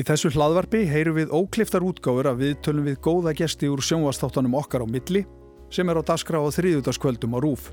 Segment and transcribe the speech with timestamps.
[0.00, 4.54] Í þessu hlaðvarpi heyru við ókliftar útgáfur að við tölum við góða gesti úr sjónvastáttanum
[4.56, 5.26] okkar á milli
[5.68, 7.66] sem er á daskra á þriðutaskvöldum á rúf.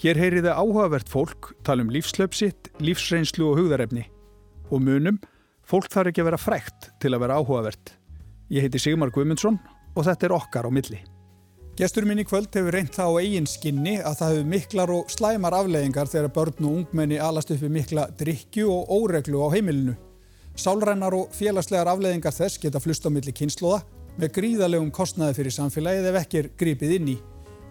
[0.00, 4.06] Hér heyri þið áhugavert fólk, tala um lífslöpsitt, lífsreynslu og hugðarefni.
[4.72, 5.20] Og munum,
[5.60, 7.92] fólk þarf ekki að vera frækt til að vera áhugavert.
[8.48, 9.60] Ég heiti Sigmar Guimundsson
[9.92, 11.04] og þetta er okkar á milli.
[11.76, 15.12] Gestur minn í kvöld hefur reynt það á eigin skinni að það hefur miklar og
[15.12, 20.00] slæmar afleðingar þegar börn og ungmenni alast upp við mikla drikju og óreglu á heimilinu.
[20.58, 23.82] Sálrænar og félagslegar afleðingar þess geta flust á milli kynnslóða
[24.20, 27.16] með gríðalegum kostnaði fyrir samfélagið ef ekki er gripið inn í.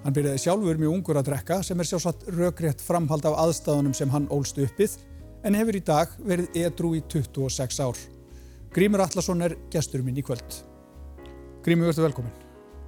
[0.03, 4.11] Hann byrjaði sjálfur mjög ungur að drekka sem er sjálfsagt rökrétt framhald af aðstæðunum sem
[4.13, 4.95] hann ólst uppið
[5.43, 7.99] en hefur í dag verið edru í 26 ár.
[8.73, 10.59] Grímur Allarsson er gestur minn í kvöld.
[11.65, 12.35] Grímur, verður velkomin.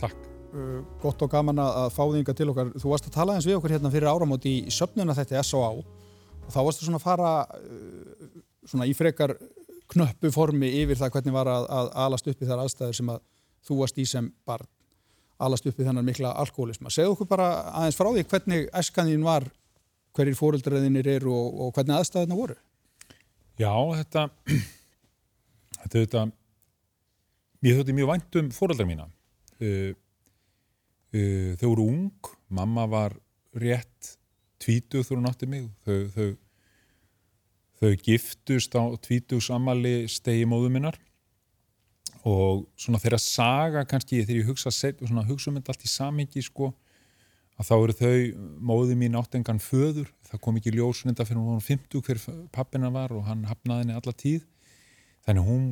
[0.01, 0.27] Takk.
[0.51, 2.71] Uh, gott og gaman að fá þinga til okkar.
[2.79, 5.71] Þú varst að tala eins við okkur hérna fyrir áramót í söpnuna þetta S.O.A.
[5.79, 9.35] og þá varstu svona að fara uh, svona í frekar
[9.91, 13.23] knöppu formi yfir það hvernig var að, að alast upp í þar aðstæður sem að
[13.67, 14.69] þú varst í sem barn
[15.41, 16.91] alast upp í þennan mikla alkoholisma.
[16.93, 19.47] Segðu okkur bara aðeins frá því hvernig æskanðin var,
[20.15, 22.57] hverjir fóröldræðinir eru og, og hvernig aðstæðina voru?
[23.59, 24.27] Já, þetta
[25.81, 26.23] þetta, þetta
[27.65, 29.09] ég þótti mjög vænt um fóröldra mína.
[29.61, 29.91] Uh,
[31.15, 33.17] uh, þau voru ung, mamma var
[33.57, 34.15] rétt
[34.61, 36.29] tvítuð þú nátti mig, þau, þau
[37.81, 40.99] þau giftust á tvítugsamali stegi móðu minnar.
[42.21, 46.43] Og svona þeirra saga kannski þegar ég hugsa, svona, hugsa um þetta allt í samingi
[46.45, 46.69] sko
[47.57, 48.17] að þá eru þau,
[48.71, 52.21] móði mín áttengan föður, það kom ekki ljósunenda fyrir hún var 50 hver
[52.53, 54.45] pappina var og hann hafnaði henni alla tíð.
[55.25, 55.65] Þannig hún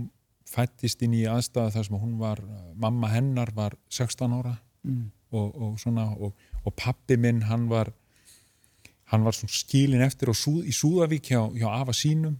[0.49, 2.41] fættist inn í aðstæða þar sem hún var,
[2.77, 5.05] mamma hennar var 16 ára mm.
[5.37, 6.33] og, og svona og,
[6.65, 7.93] og pappi minn hann var
[9.09, 12.37] hann var svona skilin eftir súð, í Súðavík hjá, hjá Ava sínum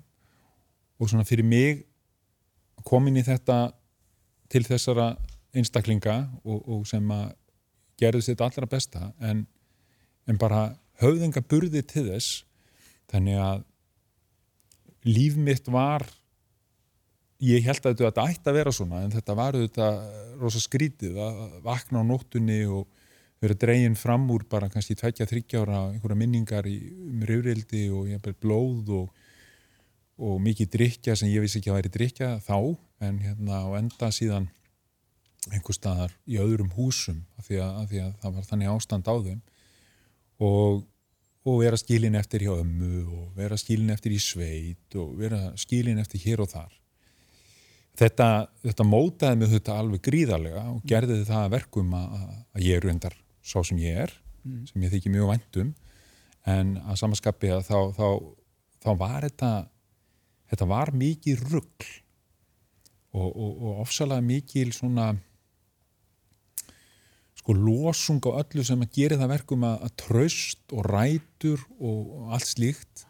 [1.00, 1.86] og svona fyrir mig
[2.86, 3.72] komin í þetta
[4.50, 5.14] til þessara
[5.56, 7.32] einstaklinga og, og sem að
[8.00, 9.44] gerði þetta allra besta en,
[10.30, 10.70] en bara
[11.02, 12.44] höfðinga burði til þess.
[13.10, 13.66] Þannig að
[15.10, 16.06] líf mitt var
[17.44, 19.90] ég held að þetta ætti að vera svona en þetta var þetta
[20.40, 22.88] rosa skrítið að vakna á nóttunni og
[23.40, 26.78] verið dreginn fram úr bara kannski tveikja þryggjára einhverja minningar í,
[27.08, 29.26] um raurildi og hef blóð og,
[30.20, 32.58] og mikið drikja sem ég vissi ekki að væri drikja þá
[33.08, 34.50] en hérna á enda síðan
[35.48, 39.08] einhver staðar í öðrum húsum af því að, af því að það var þannig ástand
[39.08, 39.40] á þeim.
[40.50, 40.84] Og,
[41.48, 46.00] og vera skilin eftir hjá ömmu og vera skilin eftir í sveit og vera skilin
[46.04, 46.76] eftir hér og þar.
[48.00, 48.28] Þetta,
[48.68, 52.14] þetta mótaði mig þetta alveg gríðarlega og gerði það verkum að,
[52.56, 53.18] að ég er undar
[53.50, 54.68] sá sem ég er mm.
[54.72, 55.74] sem ég þykki mjög væntum
[56.50, 58.08] en að samanskapi að þá, þá,
[58.86, 59.54] þá var þetta
[60.50, 61.90] þetta var mikið ruggl
[63.18, 65.10] og, og, og ofsalega mikið svona
[67.40, 72.00] sko losung á öllu sem að gera það verkum að, að tröst og rætur og,
[72.20, 73.06] og allt slíkt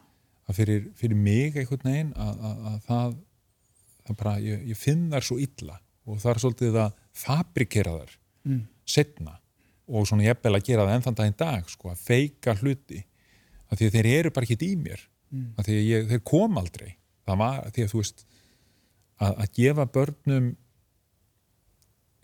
[0.50, 3.18] að fyrir, fyrir mig einhvern veginn að, að, að það,
[4.08, 5.78] það bara, ég, ég finn þar svo illa
[6.10, 8.16] og það er svolítið að fabrikera þar
[8.48, 8.64] mm.
[8.96, 9.36] setna
[9.90, 13.04] og svona ég eppel að gera það ennþann daginn dag sko, að feika hluti
[13.70, 15.02] að því að þeir eru bara ekki í mér.
[15.30, 15.50] Mm.
[15.58, 16.90] að því að ég, þeir kom aldrei.
[17.30, 18.24] Það var að því að þú veist
[19.20, 20.48] að, að gefa börnum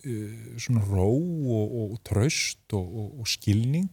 [0.06, 3.92] uh, svona ró og, og tröst og, og, og skilning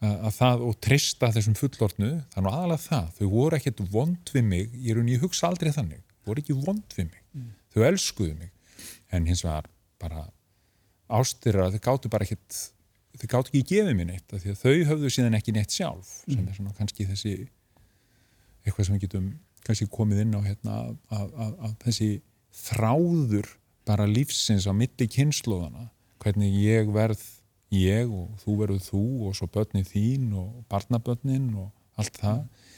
[0.00, 4.46] að, að það og trista þessum fullortnu þannig aðalega það, þau voru ekkert vond við
[4.52, 6.04] mig, ég er unni, ég hugsa aldrei þannig.
[6.28, 7.48] Voru ekki vond við mig, mm.
[7.74, 8.52] þau elskuðu mig.
[9.10, 9.66] En hins vegar
[10.00, 10.28] bara
[11.10, 12.60] ástyrra, þau gáttu bara ekkert
[13.20, 16.38] þau gátt ekki gefið mér neitt því að þau höfðu síðan ekki neitt sjálf sem
[16.38, 16.48] mm.
[16.48, 17.34] er svona kannski þessi
[18.64, 19.30] eitthvað sem við getum
[19.66, 22.10] kannski komið inn á hérna að, að, að þessi
[22.60, 23.50] þráður
[23.88, 25.90] bara lífsins á milli kynnslóðana
[26.22, 27.22] hvernig ég verð
[27.74, 32.72] ég og þú verður þú og svo börnið þín og barnabörnin og allt það mm.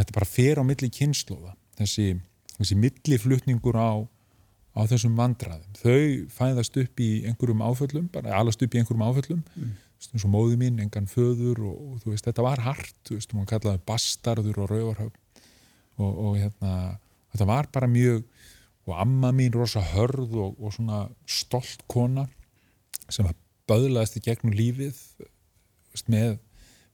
[0.00, 2.08] þetta bara fer á milli kynnslóða þessi,
[2.58, 4.04] þessi milliflutningur á
[4.76, 5.76] á þessum vandraðum.
[5.80, 9.70] Þau fæðast upp í einhverjum áföllum, bara alast upp í einhverjum áföllum, mm.
[10.12, 13.32] eins og móði mín, engan föður og, og þú veist, þetta var hart, þú veist,
[13.32, 15.22] hún kallaði bastarður og rauvarhöfn
[15.96, 16.74] og, og hérna,
[17.32, 18.26] þetta var bara mjög,
[18.86, 22.28] og amma mín rosa hörð og, og svona stolt kona
[23.10, 23.26] sem
[23.66, 26.36] böðlaðist í gegnum lífið veist, með,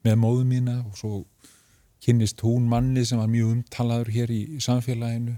[0.06, 1.12] með móðu mína og svo
[2.02, 5.36] kynnist hún manni sem var mjög umtalaður hér í, í samfélaginu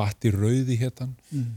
[0.00, 1.50] Batti Rauði héttan mm.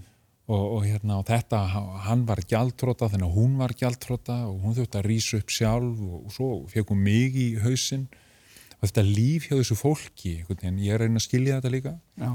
[0.51, 1.61] og, og, hérna, og þetta,
[2.07, 6.03] hann var gjaldtróta þannig að hún var gjaldtróta og hún þurfti að rýsa upp sjálf
[6.03, 8.07] og, og svo fekk hún mig í hausin
[8.79, 11.95] og þetta líf hjá þessu fólki en ég er að reyna að skilja þetta líka
[12.19, 12.31] Já.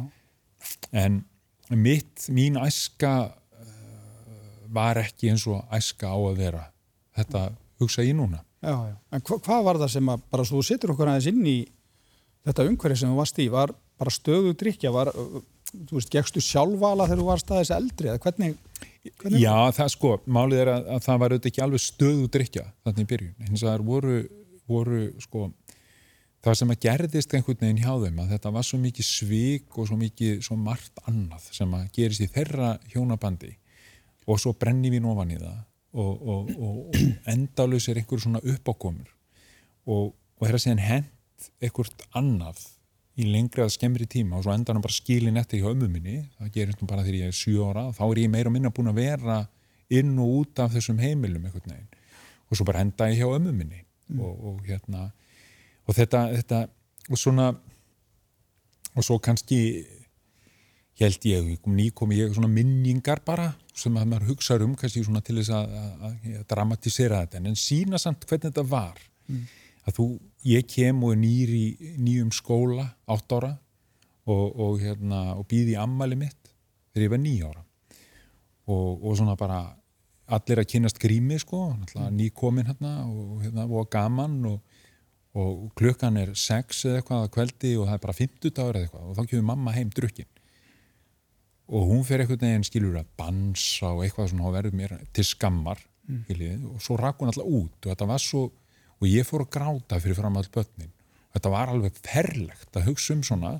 [1.05, 1.23] en
[1.69, 3.73] mitt, mín æska uh,
[4.73, 6.69] var ekki eins og æska á að vera
[7.19, 7.51] þetta
[7.83, 8.95] hugsa ég núna Já, já.
[9.15, 11.59] En hva, hvað var það sem að bara svo þú sittur okkur aðeins inn í
[12.49, 15.11] þetta umhverfi sem þú varst í, var bara stöðu drikja, var,
[15.75, 18.59] þú veist, gegstu sjálfvala þegar þú varst aðeins eldri, eða hvernig,
[19.21, 19.41] hvernig?
[19.43, 23.05] Já, það sko, málið er að, að það var auðvitað ekki alveg stöðu drikja þannig
[23.05, 24.19] í byrjun, hins að það voru,
[24.71, 25.45] voru sko,
[26.45, 29.91] það sem að gerðist einhvern veginn hjá þeim að þetta var svo mikið svik og
[29.91, 33.53] svo mikið svo margt annað sem að gerist í þeirra hjónabandi
[34.29, 35.59] og svo brenni við ofan í það
[35.99, 39.09] og, og, og, og endalus er einhver svona uppákomur
[39.89, 42.67] og það er að segja hent einhvert annað
[43.19, 46.21] í lengra að skemmri tíma og svo endar hann bara skilin eftir hjá ömmu minni,
[46.39, 48.73] það gerist nú bara þegar ég er 7 ára, þá er ég meira og minna
[48.75, 49.39] búin að vera
[49.99, 52.03] inn og út af þessum heimilum einhvern veginn.
[52.49, 53.85] Og svo bara enda ég hjá ömmu minni.
[54.09, 54.21] Mm.
[54.25, 55.11] og hérna
[55.85, 56.59] og þetta, þetta
[57.13, 57.51] og svona
[58.97, 59.59] og svo kannski
[60.99, 65.23] held ég, ný komi ég svona minningar bara sem að maður hugsaður um kannski svona
[65.23, 67.43] til þess að dramatisera þetta.
[67.45, 68.99] En sína samt hvernig þetta var.
[69.29, 69.45] Mm.
[69.89, 70.07] Að þú,
[70.49, 71.65] ég kem og er nýr í
[71.97, 73.55] nýjum skóla átt ára
[74.29, 76.53] og, og hérna og býði ammali mitt
[76.93, 77.65] þegar ég var nýjára
[78.69, 79.63] og, og svona bara
[80.29, 82.11] allir að kynast grími sko, mm.
[82.13, 84.61] nýkomin hérna og hérna og gaman og
[85.39, 88.87] og klukkan er sex eða eitthvað að kveldi og það er bara 50 dagur eða
[88.87, 90.31] eitthvað og þá kemur mamma heim drukkin
[91.69, 95.27] og hún fer eitthvað neginn skilur að bansa og eitthvað svona og verður mér til
[95.29, 96.25] skammar mm.
[96.73, 98.47] og svo rakk hún alltaf út og þetta var svo
[98.99, 100.93] og ég fór að gráta fyrir fram all börnin.
[101.35, 103.59] Þetta var alveg ferlegt að hugsa um svona.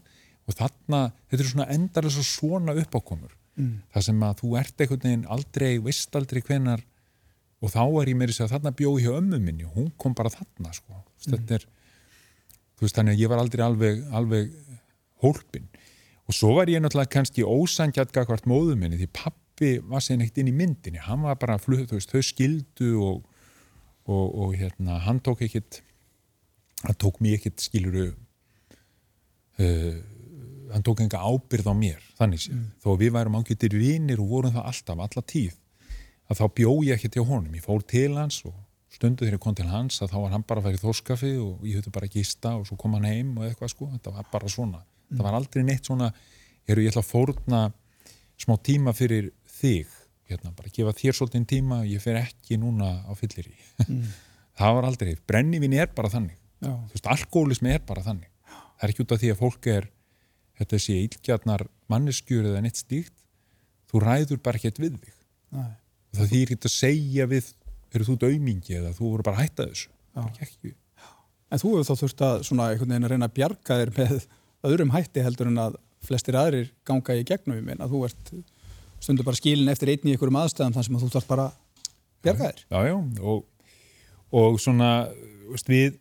[0.49, 3.35] Og þarna, þetta er svona endarlega svona uppákomur.
[3.59, 3.81] Mm.
[3.91, 6.85] það sem að þú ert eitthvað neginn aldrei, vist aldrei hvenar
[7.59, 9.67] og þá er ég með þess að þarna bjóði hjá ömmu minni.
[9.67, 10.95] Og hún kom bara þarna sko.
[10.95, 11.33] mm.
[11.33, 11.67] þetta er
[12.79, 14.53] þú veist þannig að ég var aldrei alveg, alveg
[15.25, 15.67] hólpin
[16.29, 20.39] og svo var ég náttúrulega kannski ósangjart hvert móðu minni því pappi var sér neitt
[20.39, 21.01] inn í myndinni.
[21.03, 23.23] Hann var bara flutt, þú veist, þau skildu og,
[24.09, 25.83] og, og hérna hann tók ekkit
[26.85, 28.09] hann tók mér ekkit skiluru
[29.61, 29.97] uh,
[30.73, 32.69] hann tók enga ábyrð á mér þannig sér, mm.
[32.85, 35.55] þó við værum ángjötir vinnir og vorum það alltaf, alla tíð
[36.29, 38.57] að þá bjó ég ekki til honum, ég fór til hans og
[38.93, 41.33] stundu þegar ég kom til hans að þá var hann bara að fara í þórskafi
[41.43, 44.15] og ég höfði bara að gista og svo kom hann heim og eitthvað sko, þetta
[44.17, 44.83] var bara svona.
[45.09, 46.11] Það var aldrei neitt svona
[46.69, 47.63] eru ég ætla að fórna
[48.39, 49.93] smá tíma fyrir þig
[50.29, 54.09] hérna, bara gefa þér svolítið tíma ég fer ekki núna á fyllir í mm.
[54.59, 56.37] það var aldrei, brennivinni er bara þannig.
[56.59, 56.73] Já.
[56.75, 58.31] þú veist, alkoholismi er bara þannig.
[58.49, 59.87] Það er ekki út af því að fólk er
[60.59, 63.15] þetta sé ílgjarnar manneskjur eða neitt stíkt
[63.89, 65.15] þú ræður bara ekkert við þig.
[65.55, 65.71] Nei.
[66.19, 67.53] það þýr ekki að segja við
[67.95, 69.93] eru þú daumingi eða þú voru bara að hætta þessu?
[71.49, 74.27] En þú hefur þá þurft að svona einhvern veginn að reyna að bjarga þér með
[74.69, 78.33] öðrum hætti heldur en að flestir aðrir ganga í gegnum að þú ert
[78.99, 81.47] stundur bara skilin eftir einni í einhverjum aðstæðum þar sem að þú þarf bara
[82.25, 82.61] bjarga þér.
[82.67, 82.97] Já, já,
[83.33, 83.71] og,
[84.41, 84.91] og svona,
[85.53, 85.99] veist, við,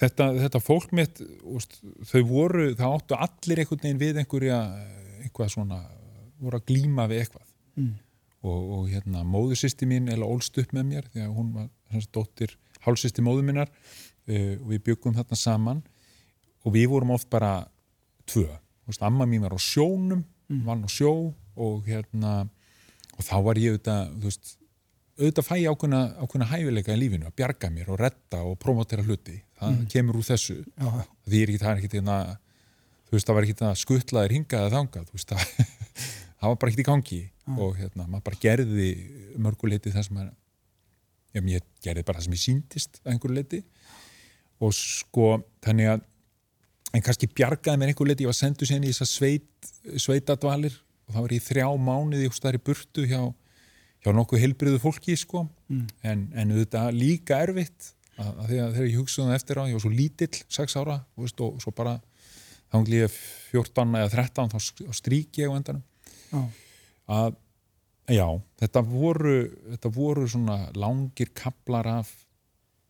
[0.00, 1.78] þetta, þetta fólk mitt, veist,
[2.10, 4.60] þau voru, það áttu allir einhvern veginn við einhverja,
[5.24, 5.80] einhvað svona,
[6.42, 7.46] voru að glíma við eitthvað.
[7.76, 7.94] Mm.
[8.46, 12.08] Og, og hérna, móðusisti mín eða ólst upp með mér, því að hún var hans
[12.14, 12.52] dóttir,
[12.84, 15.82] hálsisti móðu minnar uh, og við byggum þarna saman
[16.66, 17.66] og við vorum oft bara
[18.26, 18.46] tvö,
[18.86, 20.62] veist, amma mín var á sjónum mm.
[20.66, 21.12] vann á sjó
[21.56, 22.36] og hérna
[23.16, 24.56] og þá var ég auðvitað, veist
[25.16, 29.38] auðvitað fæ ákveðna, ákveðna hæfileika í lífinu að bjarga mér og retta og promotera hluti
[29.56, 29.86] það mm.
[29.92, 30.90] kemur úr þessu Já.
[31.24, 32.18] því er ekki, það er ekki hérna
[33.06, 35.70] þú veist, það var ekki það skuttlaðir hingaði þangað, þú veist, það,
[36.40, 37.54] það var bara ekki í gangi Já.
[37.54, 38.90] og hérna, maður bara gerði
[39.40, 40.28] mörguleiti það sem að
[41.36, 43.62] já, ég gerði bara það sem ég síndist að einhverju leiti
[44.64, 45.30] og sko,
[45.64, 46.04] þannig að
[46.96, 49.70] en kannski bjargaði mér einhver liti, ég var senduð sérni í þessar sveit,
[50.00, 53.20] sveitadvalir og þá var ég þrjá mánuði og stæri burtu hjá,
[54.02, 55.86] hjá nokkuð heilbriðu fólki sko, mm.
[56.02, 59.84] en, en þetta líka erfitt að, að þegar ég hugsaði það eftir á, ég var
[59.86, 61.96] svo lítill 6 ára veist, og svo bara
[62.66, 63.18] þá hengi ég
[63.52, 65.82] 14 eða 13 þá strík ég á endanum
[66.36, 66.48] oh.
[67.12, 67.36] að
[68.16, 68.26] já,
[68.62, 69.36] þetta voru
[69.74, 72.12] þetta voru svona langir kaplar af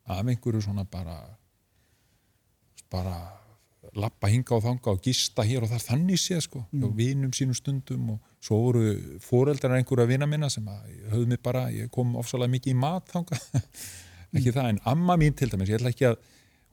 [0.07, 1.19] af einhverju svona bara
[2.91, 3.17] bara
[4.01, 6.89] lappa hinga og þanga og gista hér og þar þannig sé sko, mm.
[6.97, 8.85] vinum sínum stundum og svo voru
[9.25, 10.67] foreldrar einhverja vina minna sem
[11.11, 13.41] höfðu mig bara, ég kom ofsalega mikið í mat þanga
[14.37, 14.57] ekki mm.
[14.57, 16.21] það, en amma mín til dæmis, ég ætla ekki að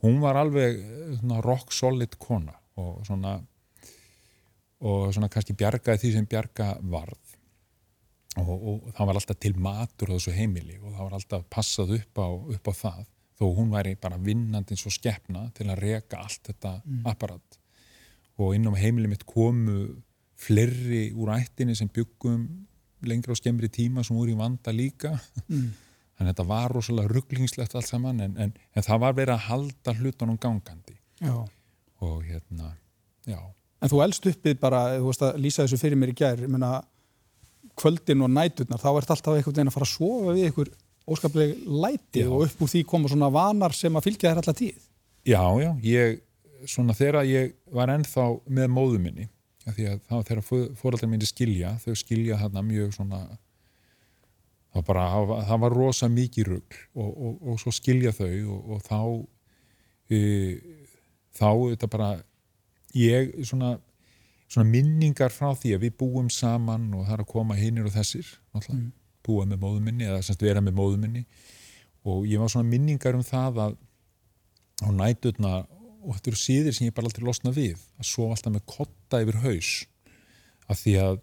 [0.04, 0.80] hún var alveg
[1.22, 3.38] svona, rock solid kona og svona
[4.84, 7.34] og svona kannski bjargaði því sem bjarga varð
[8.42, 11.96] og, og það var alltaf til matur á þessu heimili og það var alltaf passað
[12.00, 13.04] upp á, upp á það
[13.44, 17.06] þó hún væri bara vinnandi eins og skeppna til að reka allt þetta mm.
[17.12, 17.60] apparat
[18.40, 19.80] og inn á heimilið mitt komu
[20.40, 22.46] flerri úr ættinni sem byggum
[23.04, 25.12] lengra og skemmri tíma sem voru í vanda líka
[25.48, 25.68] mm.
[26.16, 29.50] þannig að þetta var rosalega rugglingslegt allt saman en, en, en það var verið að
[29.50, 31.36] halda hlutunum gangandi Já.
[32.04, 32.74] og hérna,
[33.28, 33.40] já
[33.84, 36.52] En þú elst uppið bara, þú veist að lýsa þessu fyrir mér í gær, ég
[36.52, 36.78] menna
[37.76, 40.70] kvöldin og næturnar, þá ert alltaf einhvern veginn að fara að sofa við einhver
[41.08, 42.30] óskaplega læti Já.
[42.30, 44.90] og upp úr því koma svona vanar sem að fylgja þér alltaf tíð.
[45.28, 46.20] Já, já, ég,
[46.68, 49.30] svona þegar ég var ennþá með móðu minni,
[49.64, 50.44] því að þá þegar
[50.80, 53.22] fóraldar minni skilja, þau skilja þarna mjög svona,
[54.74, 55.06] það, bara,
[55.48, 59.00] það var rosa mikið rugg og, og, og svo skilja þau og, og þá,
[60.12, 60.20] e,
[61.40, 62.10] þá þetta bara,
[63.00, 63.78] ég svona,
[64.48, 67.96] svona minningar frá því að við búum saman og það er að koma hinnir og
[67.96, 68.92] þessir, náttúrulega, mm.
[69.26, 71.24] Búa með móðu minni eða semst vera með móðu minni.
[72.10, 73.78] Og ég var svona minningar um það að
[74.84, 75.54] á nætutna
[76.04, 79.22] og þetta eru síðir sem ég bara aldrei losna við að sofa alltaf með kotta
[79.24, 79.72] yfir haus
[80.68, 81.22] af því að,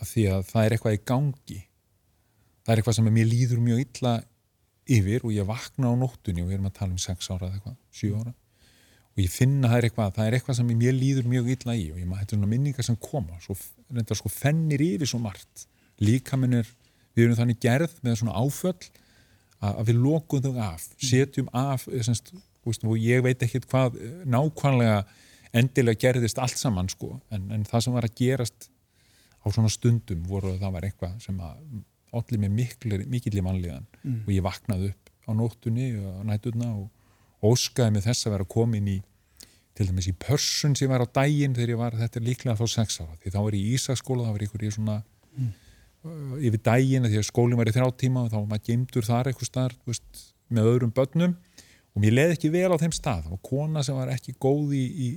[0.00, 1.60] að því að það er eitthvað í gangi.
[2.64, 4.14] Það er eitthvað sem mér líður mjög illa
[4.96, 7.58] yfir og ég vakna á nóttunni og við erum að tala um 6 ára eða
[7.58, 8.34] eitthvað, 7 ára.
[9.16, 11.86] Og ég finna það er eitthvað, það er eitthvað sem mér líður mjög illa í
[11.92, 13.56] og ég maður, þetta er svona minningar sem koma svo
[13.96, 15.64] reyndar sko fennir yfir svo margt.
[16.04, 16.68] Líka minnir,
[17.16, 18.90] við erum þannig gerð með svona áföll
[19.64, 22.32] að, við lokum þau af, setjum af semst,
[22.66, 23.96] og ég veit ekki hvað
[24.28, 25.04] nákvæmlega
[25.56, 28.68] endilega gerðist allt saman sko, en, en það sem var að gerast
[29.40, 31.82] á svona stundum voru að það var eitthvað sem að
[32.16, 32.54] allir með
[33.10, 34.22] mikill í mannliðan mm.
[34.24, 38.90] og ég vaknaði upp á nóttunni og nætturna og óskaði með þess að vera komin
[38.90, 38.96] í
[39.76, 42.66] til dæmis í pörsun sem var á daginn þegar ég var, þetta er líklega þá
[42.72, 44.96] sex ára því þá var ég í Ísaskóla, það var ykkur í svona
[45.36, 45.50] mm.
[46.04, 49.06] Uh, yfir daginn því að skólinn var í þrjá tíma og þá var maður gemdur
[49.06, 50.00] þar eitthvað starf
[50.52, 51.36] með öðrum börnum.
[51.96, 53.30] Og mér leði ekki vel á þeim stað.
[53.32, 55.08] Og kona sem var ekki góð í, í,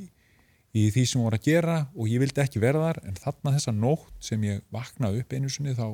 [0.79, 3.01] í því sem hún var að gera og ég vildi ekki verða þar.
[3.09, 5.89] En þarna þessa nótt sem ég vaknaði upp einu sinni þá,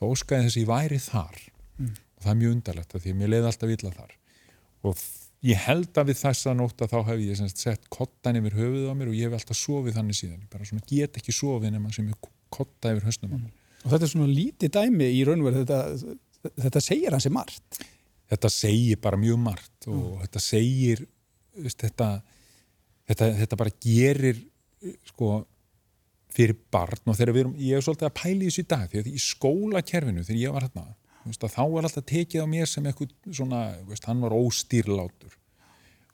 [0.00, 1.44] þá óskaði þess að ég væri þar.
[1.76, 1.92] Mm.
[2.16, 4.12] og það er mjög undarlegt því að mér leði alltaf illa þar.
[4.88, 5.02] Og
[5.44, 8.88] ég held að við þessa nótt að þá hef ég semst, sett kottan yfir höfuð
[8.88, 10.48] á mér og ég hef alltaf sofið þannig síðan.
[10.52, 13.52] Bara svona get ekki sofið nema sem ég kotta yfir höstnum á mér.
[13.86, 16.14] Og þetta er svona lítið dæmi í raunverð þetta,
[16.66, 17.82] þetta segir hansi margt.
[18.26, 20.22] Þetta segir bara mjög margt og mm.
[20.24, 21.04] þetta segir
[21.62, 22.08] veist, þetta,
[23.06, 24.40] þetta, þetta bara gerir
[25.12, 25.36] sko
[26.36, 29.02] fyrir barn og þegar við erum, ég er svolítið að pæli þessu í dag því
[29.02, 30.84] að í skólakerfinu þegar ég var hérna,
[31.24, 35.38] veist, þá var alltaf tekið á mér sem eitthvað svona, veist, hann var óstýrlátur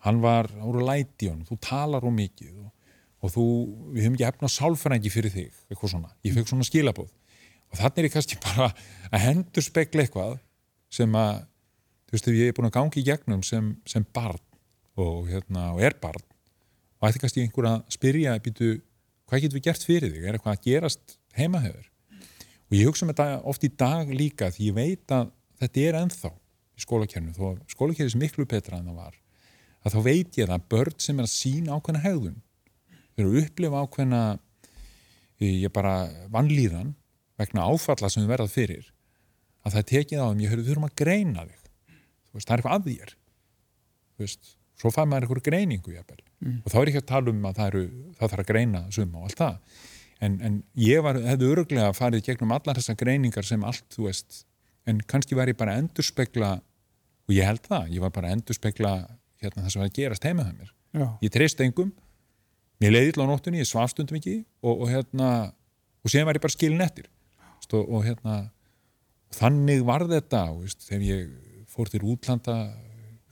[0.06, 2.70] hann var, voru læti hann, þú talar um mikið og,
[3.22, 3.48] og þú,
[3.96, 7.10] við höfum ekki hefnað sálfræðingi fyrir þig, eitthvað svona, ég fekk svona skilabóð
[7.72, 8.68] og þannig er ég kannski bara
[9.08, 10.36] að hendur spekla eitthvað
[10.92, 11.44] sem að
[12.12, 14.42] þú veist, ég er búin að gangi í gegnum sem, sem barn
[15.00, 16.24] og, hérna, og er barn
[17.00, 18.76] og ætti kannski einhver að spyrja býtu,
[19.26, 20.26] hvað getur við gert fyrir þig?
[20.26, 24.68] Er eitthvað að gerast heimahöfur og ég hugsa um þetta oft í dag líka því
[24.68, 29.00] ég veit að þetta er enþá í skólakernu, þó skólakernu er miklu betra en það
[29.00, 29.18] var
[29.82, 32.40] að þá veit ég að börn sem er að sína ákveðna hegðun
[33.12, 34.22] þau eru að upplifa ákveðna
[35.42, 35.94] ég bara
[36.32, 36.92] vannlíðan
[37.40, 38.90] vegna áfalla sem við verðað fyrir
[39.62, 41.62] að það tekið á þeim, ég höfðu þurfum að greina þig.
[42.32, 43.14] Veist, það er eitthvað að þér.
[44.22, 46.58] Veist, svo fær maður eitthvað greiningu mm.
[46.64, 47.82] og þá er ekki að tala um að það, eru,
[48.18, 49.80] það þarf að greina suma og allt það.
[50.22, 54.44] En, en ég var, hefði öruglega farið gegnum allar þessar greiningar sem allt þú veist,
[54.86, 56.52] en kannski var ég bara að endurspegla
[57.28, 58.92] og ég held það, ég var bara að endurspegla
[59.42, 60.72] hérna, það sem var að gerast heima það mér.
[60.92, 61.06] Já.
[61.24, 61.90] ég treyst engum
[62.82, 65.28] mér leiði illa á nóttunni, ég svafstundum ekki og, og hérna,
[66.02, 67.08] og séðan var ég bara skilin eftir
[67.76, 68.36] og, og hérna
[69.32, 72.56] og þannig var þetta, veist, þegar ég fór til útlanda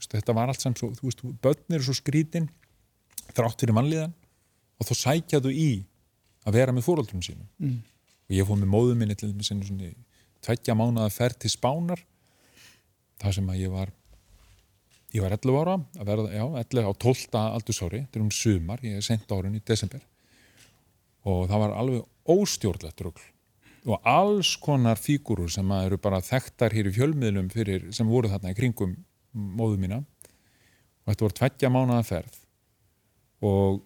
[0.01, 2.49] þetta var allt samt svo, þú veist, börn eru svo skrítin
[3.35, 4.15] þrátt fyrir mannliðan
[4.81, 5.71] og þá sækjaðu í
[6.47, 7.77] að vera með fóröldunum sínum mm.
[8.27, 9.93] og ég fór með móðum minni til þess
[10.41, 12.01] tveggja mánuða ferð til Spánar
[13.21, 13.91] það sem að ég var
[15.11, 15.75] ég var 11 ára
[16.07, 17.41] verða, já, 11 á 12.
[17.41, 20.01] aldursári þetta er um sumar, ég er sent árun í desember
[21.27, 23.27] og það var alveg óstjórnlegt rögl
[23.89, 28.53] og alls konar fígurur sem eru bara þekktar hér í fjölmiðlum fyrir, sem voru þarna
[28.53, 28.93] í kringum
[29.33, 30.01] móðu mína.
[31.01, 32.35] Og þetta voru tveggja mánuða ferð.
[33.41, 33.81] Og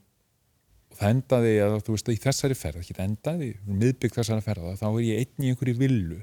[0.96, 4.88] það endaði að þú veist í þessari ferð, ekki þetta endaði miðbygg þessari ferða, þá
[4.90, 6.20] er ég einn í einhverju villu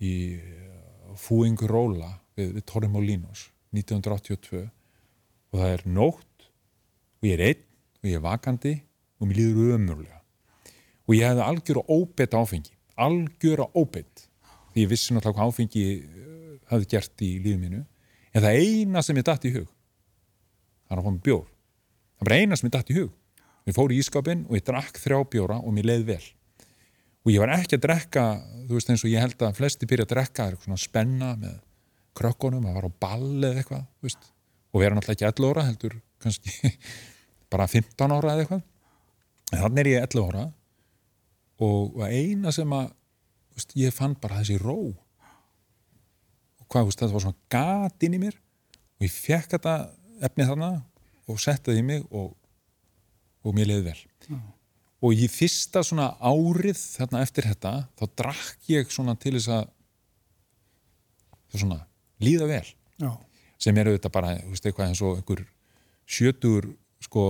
[0.00, 0.14] í
[1.16, 3.46] Fúingur Róla við, við Torremolinos
[3.76, 6.48] 1982 og það er nótt
[7.16, 7.64] og ég er einn
[8.02, 8.74] og ég er vakandi
[9.16, 10.15] og mér líður umurlega
[11.06, 14.26] og ég hefði algjör og óbeitt áfengi algjör og óbeitt
[14.72, 17.82] því ég vissi náttúrulega hvað áfengi eh, hafði gert í lífið mínu.
[18.36, 19.68] En það eina sem ég dætt í hug
[20.86, 21.44] það er að fá mig bjór.
[22.16, 23.12] Það bara eina sem ég dætt í hug.
[23.66, 26.24] Ég fór í ískapin og ég drakk þrjá bjóra og mér leið vel.
[27.26, 28.26] Og ég var ekki að drekka
[28.68, 31.56] þú veist eins og ég held að flesti byrja að drekka er svona spenna með
[32.16, 34.30] krökkunum að vara á ball eða eitthvað veist,
[34.70, 36.70] og vera náttúrulega ekki 11 óra heldur kannski
[37.52, 38.62] bara 15 ára eða eitthvað.
[39.50, 40.46] En þannig er ég 11 ára
[41.62, 42.90] og eina sem að
[43.56, 44.76] veist, ég fann bara þessi ró
[46.60, 49.76] og hvað, veist, þetta var svona gat inn í mér og ég fekk þetta
[50.26, 50.70] efnið þarna
[51.26, 52.34] og settaði í mig og,
[53.44, 53.98] og mér leiði vel
[54.28, 54.38] Já.
[55.06, 59.68] og í fyrsta svona árið þarna eftir þetta þá drakk ég svona til þess að
[61.46, 61.82] það svona
[62.24, 62.64] líða vel
[63.02, 63.10] Já.
[63.60, 65.44] sem eru þetta bara, þú veist, eitthvað eins og einhver
[66.06, 66.70] sjötur
[67.02, 67.26] sko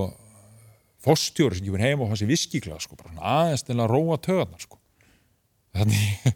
[1.07, 4.81] fórstjóri sem verði heim og hansi viskíkla sko, bara aðeins til að róa töðarnar sko.
[5.77, 6.29] Þannig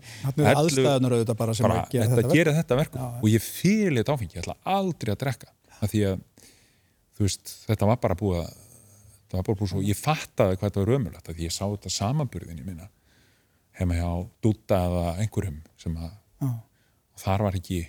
[0.45, 3.95] er aðstæðunar auðvitað bara sem bara, gera þetta, gera þetta verkum já, og ég fyrir
[3.97, 6.19] þetta áfengi, ég ætla aldrei að drekka af því að
[7.21, 8.51] veist, þetta var bara búið að
[9.31, 12.67] var bara búið svo, ég fattaði hvað þetta var raunverulegt því ég sá þetta samanburðinni
[12.67, 12.89] minna
[13.79, 14.11] hefði hjá
[14.45, 16.51] dúta eða einhverjum sem að já.
[17.23, 17.81] þar var ekki,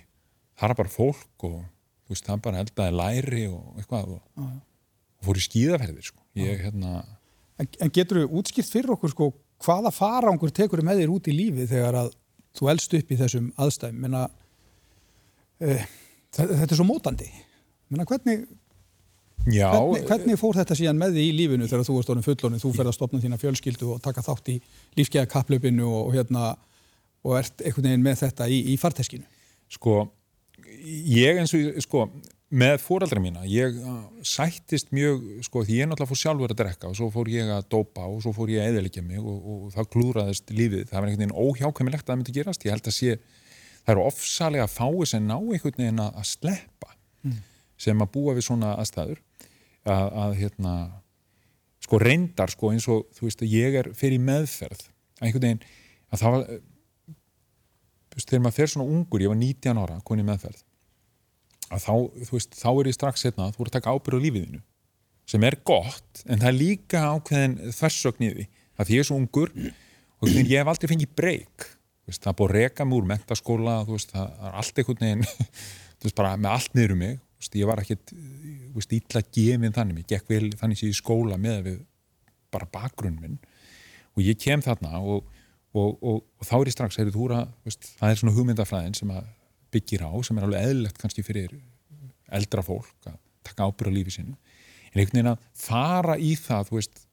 [0.60, 5.26] þar var bara fólk og þú veist, það bara eldaði læri og eitthvað og, og
[5.26, 6.21] fór í skíðaferðir sko.
[6.38, 7.02] Ég, hérna
[7.62, 9.28] En, en getur þú útskipt fyrir okkur sko
[9.62, 12.10] hvaða farangur tekur með þér út í lífi þegar að
[12.58, 14.00] þú eldst upp í þessum aðstæðum?
[14.02, 14.24] Menna,
[15.62, 15.84] uh,
[16.34, 17.28] þetta er svo mótandi.
[17.92, 18.46] Menna, hvernig,
[19.46, 22.74] hvernig, hvernig fór þetta síðan með því í lífinu þegar þú erst orðin fullorinn, þú
[22.78, 24.58] ferð að stopna þína fjölskyldu og taka þátt í
[24.98, 26.52] lífskeiða kaplöpinu og, og, hérna,
[27.22, 29.28] og ert einhvern veginn með þetta í, í farteskinu?
[29.72, 30.00] Sko,
[31.12, 32.08] ég eins og sko
[32.52, 36.90] með fóraldra mína, ég uh, sættist mjög, sko, því ég náttúrulega fór sjálfur að drekka
[36.90, 39.62] og svo fór ég að dópa og svo fór ég að eðalikja mig og, og
[39.72, 42.96] það klúraðist lífið, það var einhvern veginn óhjákvæmilegt að það myndi gerast, ég held að
[42.98, 43.14] sé
[43.82, 46.90] það eru ofsalega fáið sem ná einhvern veginn að sleppa
[47.24, 47.38] mm.
[47.86, 49.22] sem að búa við svona aðstæður.
[49.82, 50.72] Að, að hérna
[51.82, 54.84] sko reyndar, sko, eins og þú veist að ég er fyrir meðferð,
[55.18, 55.64] að einhvern veginn
[56.12, 56.44] að það var
[58.28, 58.58] þegar maður
[61.72, 61.94] að þá,
[62.30, 64.62] veist, þá er ég strax hérna að þú voru að taka ábyrð á lífiðinu
[65.32, 69.08] sem er gott, en það er líka ákveðin þversögn í því, að því ég er
[69.08, 69.52] svo ungur
[70.22, 71.68] og því ég hef aldrei fengið breyk
[72.10, 75.24] það er búið að reka mig úr mentaskóla veist, það er allt einhvern veginn
[76.02, 78.14] veist, bara með allt niður um mig veist, ég var ekkert,
[78.74, 81.78] veist, ítla gefin þannig, ég gekk vel þannig ég í skóla með við
[82.52, 83.38] bara bakgrunn minn
[84.12, 85.30] og ég kem þarna og,
[85.72, 87.28] og, og, og þá er ég strax, heyrðu, þú
[87.64, 89.30] veist, það er svona hugmyndafræðin sem að
[89.72, 91.54] byggir á sem er alveg eðlilegt kannski fyrir
[92.32, 94.36] eldra fólk að taka ábyrð á lífi sinu
[94.92, 97.06] en einhvern veginn að fara í það þú veist,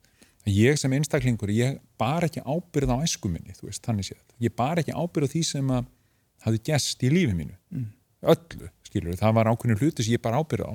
[0.46, 4.56] að ég sem einstaklingur ég bar ekki ábyrð á æskuminni þú veist, þannig séð, ég
[4.56, 5.88] bar ekki ábyrð á því sem að
[6.46, 7.56] hafi gæst í lífi mínu.
[7.74, 7.88] Mm.
[8.20, 10.74] öllu, skilur, það var ákveðinu hluti sem ég bar ábyrð á.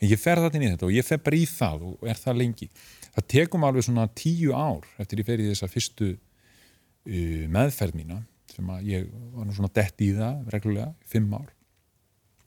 [0.00, 2.18] En ég fer það inn í þetta og ég fer bara í það og er
[2.18, 2.68] það lengi.
[3.14, 8.20] Það tekum alveg svona tíu ár eftir ég fer í þessa fyrstu uh, meðferð mína
[8.54, 11.48] sem að ég var nú svona dett í það reglulega, fimm ár.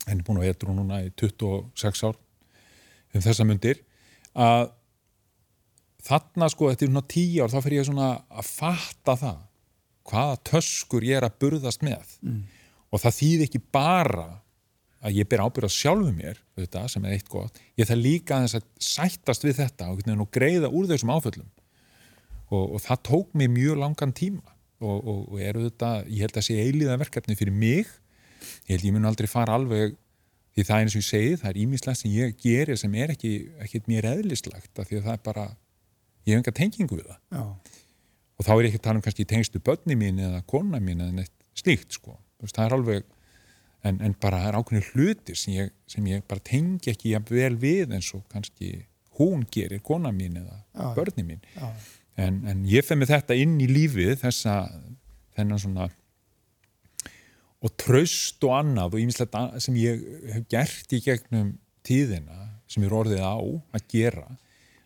[0.07, 2.19] Henni búin að vetra núna í 26 ár
[3.13, 3.83] um þessa myndir
[4.33, 4.71] að
[6.03, 9.41] þarna sko, er svona tíu ár þá fer ég svona að fatta það
[10.09, 12.17] hvaða töskur ég er að burðast með.
[12.25, 12.41] Mm.
[12.91, 14.27] og það þýð ekki bara
[15.03, 18.45] að ég ber ábyrðast sjálfu mér þetta, sem er eitt gott, ég það líka að
[18.45, 21.49] þess að sættast við þetta og, og greiða úr þessum áföllum.
[22.53, 26.39] Og, og það tók mér mjög langan tíma og, og, og eru þetta, ég held
[26.39, 27.89] að sé eiliða verkefni fyrir mig,
[28.67, 29.95] ég held ég mun aldrei fara alveg,
[30.53, 33.13] því það er eins og ég segi það er ímislegt sem ég gerir sem er
[33.15, 33.31] ekki
[33.65, 35.47] ekkert mér eðlislegt af því að það er bara,
[36.27, 37.19] ég hef enga tengingu við það.
[37.33, 37.79] Já.
[38.37, 41.17] og þá er ekki að tala um kannski tengstu börni mín eða kona mín eða
[41.21, 43.09] neitt slíkt sko, veist, það er alveg
[43.83, 47.57] en, en bara það er ákveðin hlutir sem ég, sem ég bara tengi ekki vel
[47.61, 48.75] við eins og kannski
[49.19, 50.93] hún gerir, kona mín eða Já.
[50.97, 51.43] börni mín.
[51.57, 51.69] Já
[52.19, 54.55] en, en ég fef með þetta inn í lífið þessa
[55.33, 55.89] þennan svona
[57.63, 60.01] og tröst og annað og íminslega sem ég
[60.33, 61.53] hef gert í gegnum
[61.87, 64.25] tíðina sem er orðið á að gera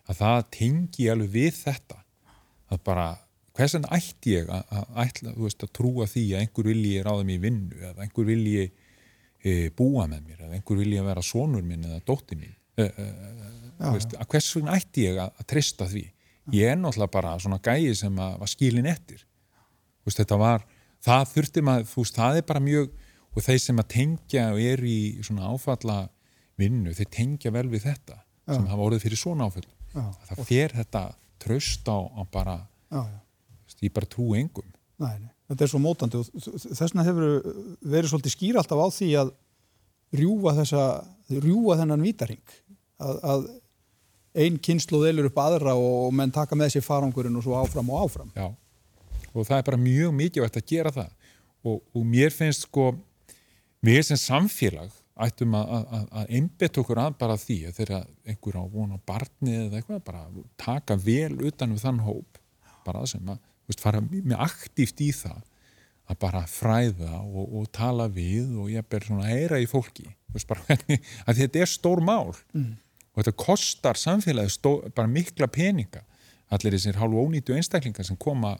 [0.08, 1.98] að það tengi alveg við þetta.
[2.68, 3.06] Að bara
[3.58, 7.38] hversan ætti ég að, að, að, veist, að trúa því að einhver vilji ráða mér
[7.38, 11.64] í vinnu eða einhver vilji e, búa með mér eða einhver vilji að vera sonur
[11.66, 12.54] minn eða dótti mín?
[12.78, 13.08] E, e,
[13.80, 16.04] veist, að hversan ætti ég að trista því
[16.54, 19.24] ég er náttúrulega bara svona gæi sem var skilin eftir.
[20.06, 20.64] Veist, þetta var,
[21.04, 22.92] það þurfti maður þú veist, það er bara mjög
[23.34, 25.98] og þeir sem að tengja og er í svona áfalla
[26.58, 28.54] vinnu, þeir tengja vel við þetta já.
[28.54, 30.04] sem hafa orðið fyrir svona áfall já.
[30.30, 31.02] það fer þetta
[31.38, 32.56] tröst á, á bara
[32.90, 33.02] já,
[33.66, 34.72] veist, ég bara trú engum.
[34.98, 37.28] Nei, þetta er svo mótandi og þess vegna hefur
[37.84, 39.34] verið svolítið skýr alltaf á því að
[40.18, 40.84] rjúa þessa
[41.28, 42.54] rjúa þennan vítaring
[43.04, 43.48] að, að
[44.44, 48.06] ein kynslu þeilur upp aðra og menn taka með sér farangurinn og svo áfram og
[48.06, 48.32] áfram.
[48.36, 48.48] Já,
[49.32, 51.12] og það er bara mjög mikilvægt að gera það
[51.66, 52.92] og, og mér finnst sko,
[53.84, 58.98] við sem samfélag ættum að einbetta okkur að bara því að þeirra einhver á vona
[59.02, 60.24] barni eða eitthvað, bara
[60.60, 62.38] taka vel utan við þann hóp,
[62.86, 65.40] bara sem að veist, fara með aktíft í það
[66.08, 70.06] að bara fræða og, og tala við og ég ber svona að heyra í fólki
[70.32, 70.78] veist, bara,
[71.28, 72.70] að þetta er stór mál mm.
[73.18, 76.04] Og þetta kostar samfélagi stó, bara mikla peninga.
[76.54, 78.54] Allir þessir hálfu ónýtu einstaklingar sem koma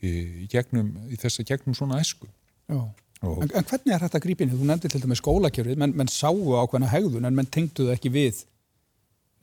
[0.00, 2.30] í, gegnum, í þess að gegnum svona esku
[2.70, 4.56] en, en hvernig er þetta grípinni?
[4.56, 8.44] Þú nefndir til dæmis skólakjörfið, menn, menn sáu ákveðna hegðun en menn tengduðu ekki við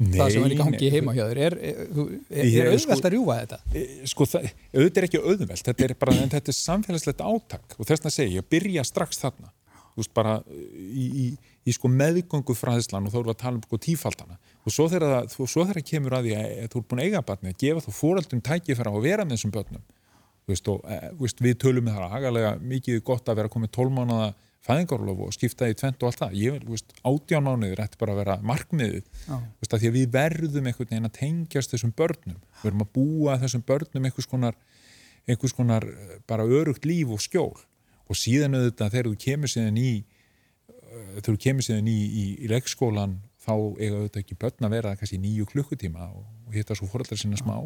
[0.02, 1.40] Nei, það sem er í gangi heima hjá þér.
[1.46, 3.58] Er, er, er, er auðvelt sko, að rjúa þetta?
[4.10, 5.66] Sko það, auðvelt er ekki auðvelt.
[5.68, 7.76] Þetta er bara, þetta er samfélagslegt átak.
[7.78, 9.52] Og þess að segja, ég byrja strax þarna.
[9.92, 11.26] Þú veist bara í, í,
[11.62, 14.38] í sko meðgöngu fræðislan og þá erum við að tala um sko tífaldana.
[14.66, 15.28] Og svo þegar
[15.78, 18.46] það kemur að því að, þú er búin að eiga barni að gefa þú fóröldum
[18.46, 19.84] tækifæra og vera með þessum börnum.
[20.50, 24.32] Veist, og, e, veist, við tölum með það agalega mikið gott að vera komið tólmánaða
[24.66, 26.38] fæðingarlof og skipta í tvent og allt það.
[26.38, 30.70] Ég vil, átján mánuður ætti bara að vera markmiðið, veist, að því að við verðum
[30.70, 32.40] einhvern veginn að tengjast þessum börnum.
[32.58, 34.58] Við verðum að búa þessum börnum einhvers konar,
[35.30, 37.54] einhvers konar eh, bara örugt líf og skjól.
[38.10, 40.11] Og síðan auðvitað þegar þú kemur síðan í eh,
[41.26, 45.20] þú kemur síðan í, í, í leikskólan þá eiga auðvitað ekki börn að vera kannski
[45.22, 47.58] nýju klukkutíma og, og hitta svo fóröldar sinna smá.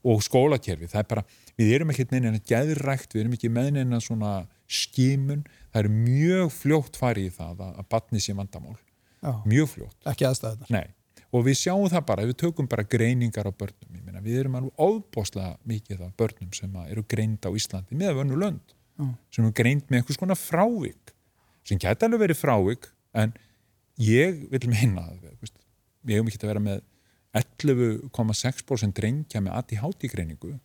[0.00, 1.24] Og skólakerfi, það er bara
[1.60, 4.30] við erum ekki neina gæðrækt, við erum ekki með neina svona
[4.64, 5.42] skimun.
[5.74, 8.78] Það er mjög fljótt farið í það að, að batni sé vandamál.
[9.20, 9.34] Já.
[9.44, 9.98] mjög fljótt.
[10.08, 10.88] Ekki aðstæðunar
[11.30, 14.58] og við sjáum það bara, við tökum bara greiningar á börnum, ég meina, við erum
[14.58, 19.06] alveg óbáslega mikið af börnum sem eru greind á Íslandi með vönnu lönd Já.
[19.30, 21.09] sem eru greind með eitthvað svona frávik
[21.70, 23.34] sem gæti alveg verið frávik en
[24.00, 26.82] ég vil meina við hefum ekki að vera með
[27.36, 30.56] 11,6% drengja með ADHD greiningu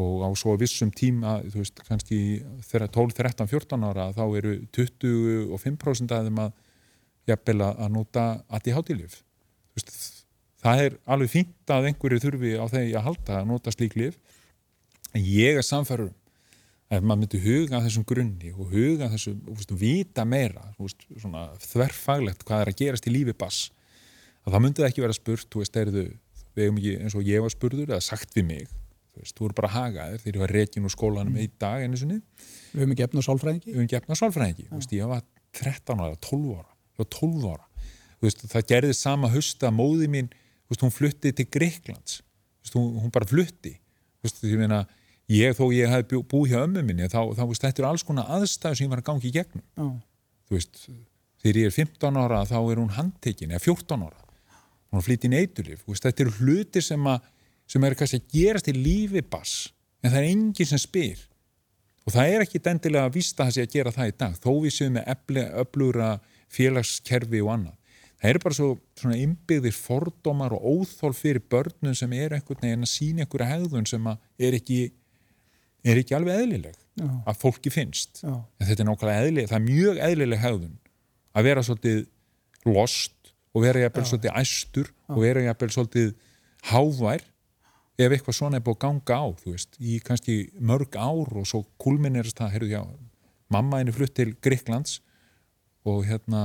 [0.00, 2.18] og á svo vissum tíma, þú veist, kannski
[2.64, 6.54] þegar 12, 13, 14 ára þá eru 25% af þeim að
[7.28, 9.18] jafnvel að nota ADHD-lif.
[10.60, 14.16] Það er alveg fínt að einhverju þurfi á þegar að halda að nota slík lif
[15.16, 16.14] en ég er samfærum
[16.90, 22.42] ef maður myndi huga þessum grunni og huga þessum, og vita meira veist, svona þverfaglegt
[22.46, 23.70] hvað er að gerast í lífi bass
[24.44, 28.02] að það myndi ekki vera spurt, þú veist, ekki eins og ég var spurður eða
[28.04, 28.70] sagt við mig
[29.14, 31.42] þú veist, þú eru bara hagaðir þegar ég var reygin úr skólanum mm.
[31.44, 32.18] einn dag einu sinni
[32.70, 33.66] Við hefum ekki efnað sálfræðingi?
[33.66, 35.24] Við hefum ekki efnað sálfræðingi, þú veist, ég var
[35.60, 37.66] 13 ára 12 ára, ég var 12 ára
[38.20, 42.66] þú veist, það gerði sama hösta móði mín, þú veist, hún flutti til Greiklands, þú
[42.66, 44.84] veist, hún, hún bara flutti þú veist, ég meina
[45.30, 48.32] ég þó ég hef búið hjá ömmu minni þá, þá veist, þetta er alls konar
[48.38, 49.66] aðstæð sem ég var að gangi í gegnum.
[49.78, 49.90] Ja.
[50.48, 50.80] þú veist,
[51.42, 54.24] þegar ég er 15 ára þá er hún handtekinn, eða 14 ára.
[54.90, 57.20] Hún flytti í neyturlif, þetta eru hluti sem að
[57.70, 59.68] sem er kannski að gerast í lífi bass
[60.02, 61.20] en það er enginn sem spyr.
[62.08, 64.72] Og það er ekki dendilega að vista þessi að gera það í dag þó við
[64.74, 65.10] séum með
[65.62, 66.08] öflura
[66.50, 67.76] félagskerfi og annað.
[68.20, 72.84] Það eru bara svo svona innbyggðir fordómar og óþól fyrir börnum sem er einhvern veginn
[72.84, 74.80] að sína einhverja hegðun sem er ekki
[75.84, 77.08] er ekki alveg eðlileg Já.
[77.30, 78.32] að fólki finnst Já.
[78.32, 80.78] en þetta er nákvæmlega eðlileg það er mjög eðlileg hegðun
[81.30, 82.00] að vera svolítið
[82.68, 86.10] lost og vera jæfnvel svolítið æstur og vera jæfnvel svolítið
[86.70, 87.24] hávær
[88.00, 91.46] ef eitthvað svona er búið að ganga á þú veist, í kannski mörg ár og
[91.48, 92.82] svo kulminerast það, heyrðu já
[93.50, 95.00] mamma henni flutt til Greiklands
[95.88, 96.42] og hérna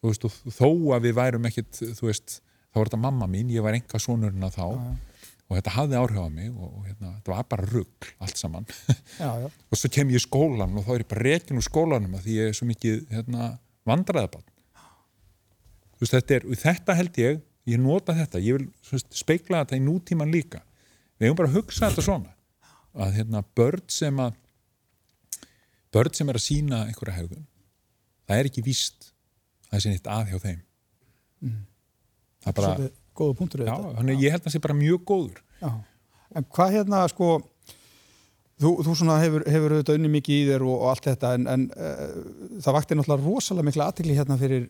[0.00, 2.40] þú veist, og þó að við værum ekkit þú veist,
[2.72, 5.07] þá var þetta mamma mín ég var enga sonurina þá já, já.
[5.48, 8.68] Og þetta hafði áhrif á mig og, og hérna þetta var bara rugg allt saman.
[9.16, 9.30] Já,
[9.70, 12.26] og svo kem ég í skólan og þá er ég bara rekin úr skólanum að
[12.26, 13.50] því ég er svo mikið hérna,
[13.88, 14.46] vandraðabann
[15.98, 20.62] veist, þetta þetta held ég ég nota þetta, ég vil speikla þetta í nútíman líka.
[21.18, 22.34] Við hefum bara að hugsa þetta svona
[22.98, 24.36] að hérna, börn sem að
[25.94, 27.44] börn sem er að sína einhverja hegðun
[28.28, 29.10] það er ekki víst
[29.68, 30.62] að það sé nýtt að hjá þeim.
[31.38, 31.60] Mm.
[32.44, 35.40] það er bara góða punktur já, þannig ég held að það sé bara mjög góður.
[35.58, 35.70] Já.
[36.38, 37.28] en hvað hérna sko
[38.62, 41.48] þú, þú svona hefur, hefur auðvitað unni mikið í þér og, og allt þetta en,
[41.54, 44.68] en uh, það vakti náttúrulega rosalega mikla aðtikli hérna fyrir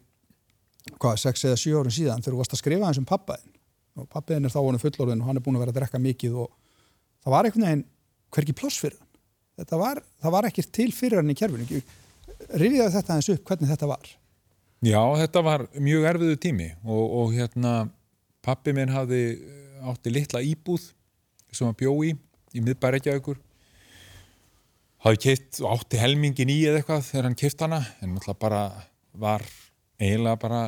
[0.97, 3.55] hvað, 6 eða 7 árun síðan þegar þú varst að skrifa eins um pappaðinn
[3.99, 6.41] og pappaðinn er þá honum fullorðin og hann er búin að vera að drekka mikið
[6.45, 6.51] og
[7.25, 7.87] það var einhvern veginn
[8.35, 9.07] hverki ploss fyrir hann.
[9.59, 11.83] Þetta var, það var ekkert til fyrir hann í kjærfinu
[12.55, 14.11] rifiðaði þetta eins upp hvernig þetta var.
[14.87, 17.73] Já, þetta var mjög erfiðu tími og, og hérna
[18.49, 19.23] pappi minn hafði
[19.93, 20.91] átti litla íbúð
[21.53, 22.15] sem hann bjó í
[22.57, 23.39] í miðbæreikjaukur
[25.05, 28.63] hafði keitt átti helmingin í eða eitthvað þegar hann keitt hana en náttúrulega bara
[29.19, 29.45] var
[29.99, 30.63] eiginlega bara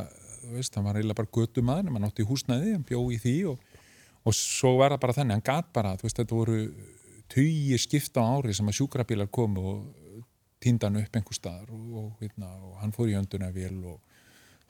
[0.51, 3.37] veist, hann var eiginlega bara götu maður, hann átti í húsnæði, hann bjó í því
[3.53, 3.81] og,
[4.27, 6.61] og svo var það bara þenni, hann gat bara, veist, þetta voru
[7.31, 10.23] tugir skipta á ári sem að sjúkrabílar komu og
[10.61, 14.01] týndan upp einhver staðar og, og, hérna, og hann fór í öndunavél og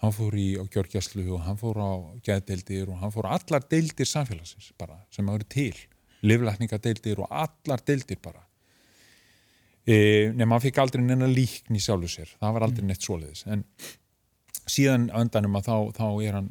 [0.00, 1.90] hann fór í Gjörgjastlu og hann fór á
[2.24, 5.80] gæðdeildir og hann fór á allar deildir samfélagsins bara sem að vera til,
[6.24, 8.42] livlækningadeildir og allar deildir bara.
[9.84, 13.44] E, nema hann fikk aldrei neina líkn í sjálfu sér, það var aldrei neitt svoleiðis.
[13.50, 13.64] En
[14.70, 16.50] síðan öndanum að þá, þá er hann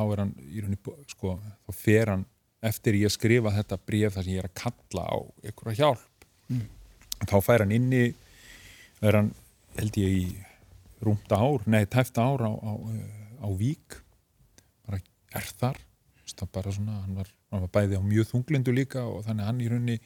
[0.00, 0.78] þá er hann, rauninni,
[1.10, 1.34] sko,
[1.66, 2.26] þá fer hann
[2.70, 6.28] eftir ég skrifa þetta bref þar sem ég er að kalla á einhverja hjálp.
[6.50, 6.66] Mm.
[7.30, 8.04] þá fær hann inni
[9.06, 9.28] er hann,
[9.78, 10.24] held ég í
[11.04, 12.72] rúmta ár, nei, tæfta ár á, á,
[13.44, 14.00] á Vík.
[14.86, 15.00] Bara
[15.34, 15.78] er þar.
[16.54, 19.66] Bara svona, hann var, hann var bæði á mjög þunglindu líka og þannig hann í
[19.68, 19.96] rauninni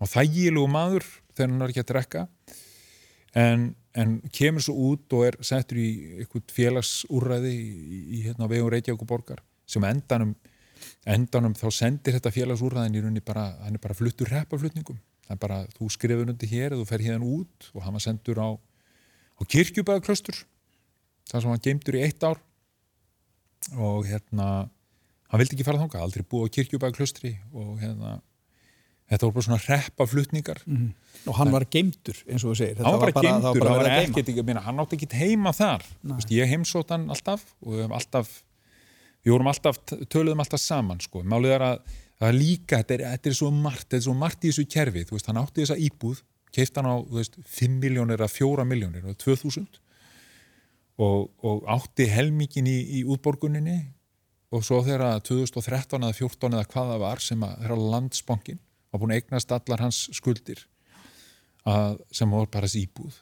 [0.00, 2.24] á þægilegu maður þegar hann er ekki að drekka.
[3.38, 8.72] En, en kemur svo út og er settur í eitthvað félagsúræði í, í, hérna vegum
[8.74, 10.34] Reykjavík og borgar sem endanum,
[11.06, 14.98] endanum þá sendir þetta félagsúræðin í rauninni bara, hann er bara fluttur repaflutningum
[15.30, 18.02] það er bara, þú skrifur undir hér og þú fer hérna út og hann var
[18.02, 18.48] sendur á,
[19.40, 20.42] á kirkjubæðaklöstur
[21.30, 22.40] það sem hann geimdur í eitt ár.
[23.76, 24.48] Og hérna
[25.30, 28.18] hann vildi ekki fara þánga, aldrei búið á kirkjubæðaklöstri og hérna
[29.10, 30.90] þetta voru bara svona reppaflutningar mm -hmm.
[31.30, 32.76] og hann var geimtur eins og þú segir.
[32.78, 35.82] Hann var bara geimtur, hann, var ekkert, hann átti ekki heima þar.
[36.02, 38.42] Vist, ég heimsótt hann alltaf og við, alltaf,
[39.24, 41.22] við vorum alltaf töluðum alltaf saman sko.
[41.22, 41.82] málið er að
[42.20, 44.66] það er líka, þetta er, þetta er svo margt þetta er svo margt í þessu
[44.68, 46.22] kerfi, veist, hann átti þessa íbúð
[46.54, 49.80] keift hann á veist, 5 miljónir eða 4 miljónir, 2000
[51.00, 53.78] og, og átti helmíkin í, í útborguninni
[54.50, 58.60] og svo þegar 2013 eða 2014 eða hvaða var sem að er landsbankin
[58.90, 60.64] var búin að eignast allar hans skuldir
[61.68, 63.20] að, sem voru bara þessi íbúð.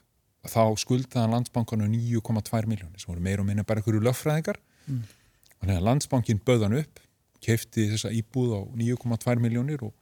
[0.48, 5.02] Þá skuldaði landsbankanu 9,2 miljónir sem voru meir og minna bara einhverju löffræðingar mm.
[5.02, 7.02] og þannig að landsbankin böðan upp
[7.44, 9.92] kefti þessa íbúð á 9,2 miljónir og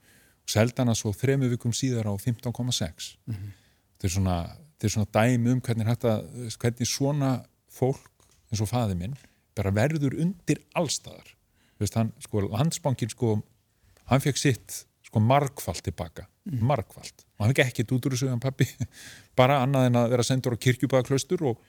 [0.46, 3.52] selda hana svo þremu vikum síðar á 15,6 mm -hmm.
[3.96, 4.38] þetta er svona
[4.86, 6.22] er svona dæmi um hvernig, hætta,
[6.60, 8.10] hvernig svona fólk
[8.50, 9.16] eins og faði minn
[9.56, 11.34] bara verður undir allstaðar
[11.94, 13.42] hann, sko, landsbankin sko
[14.04, 16.60] hann fekk sitt sko margfald tilbaka, mm.
[16.60, 18.66] margfald og hann fikk ekkert út úr þessu en pappi
[19.38, 21.62] bara annað en að vera sendur á kirkjubæðaklaustur og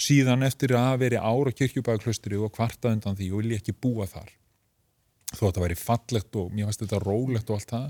[0.00, 4.32] síðan eftir að veri ára kirkjubæðaklausturi og kvarta undan því og vilja ekki búa þar.
[5.34, 7.86] Þó að þetta væri fallegt og mér finnst þetta rólegt og allt það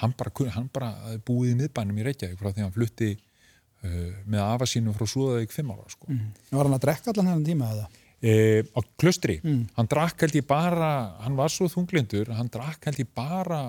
[0.00, 4.12] hann bara, hann bara búið í miðbænum í Reykjavík frá því að hann flutti uh,
[4.24, 6.08] með afa sínum frá Súðavík fimm ára sko.
[6.08, 6.30] mm.
[6.52, 7.88] Var hann að drekka allan hennan tíma eða?
[8.22, 9.62] E, á klustri, mm.
[9.74, 10.92] hann drakk held ég bara
[11.24, 13.64] hann var svo þunglindur, hann drakk held ég bara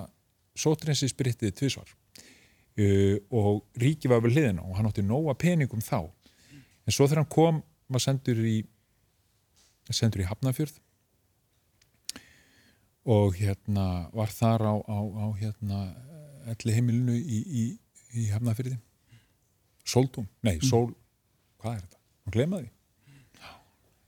[0.53, 6.05] sótrensi spritið tvísvar uh, og ríki var vel hliðina og hann átti nóga peningum þá
[6.05, 8.59] en svo þegar hann kom var sendur í
[9.91, 10.77] sendur í Hafnafjörð
[13.13, 15.79] og hérna var þar á, á, á hérna
[16.51, 17.63] elli heimilinu í, í,
[18.19, 18.77] í Hafnafjörði
[19.83, 20.67] Sóldum, nei, mm.
[20.67, 20.93] Sól
[21.61, 22.01] hvað er þetta?
[22.23, 22.69] Hann glemaði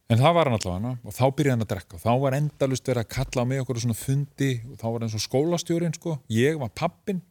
[0.05, 1.97] En það var hann allavega og þá byrjaði hann að drekka.
[1.97, 5.01] Og þá var endalust verið að kalla á mig okkur svona fundi og þá var
[5.01, 7.23] hann svo skólastjórin sko, ég var pappin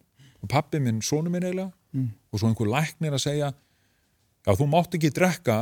[0.43, 1.71] og pappin minn, sónu minn eiginlega.
[1.95, 2.09] Mm.
[2.35, 5.59] og svo einhver læknir að segja já þú mátt ekki drekka.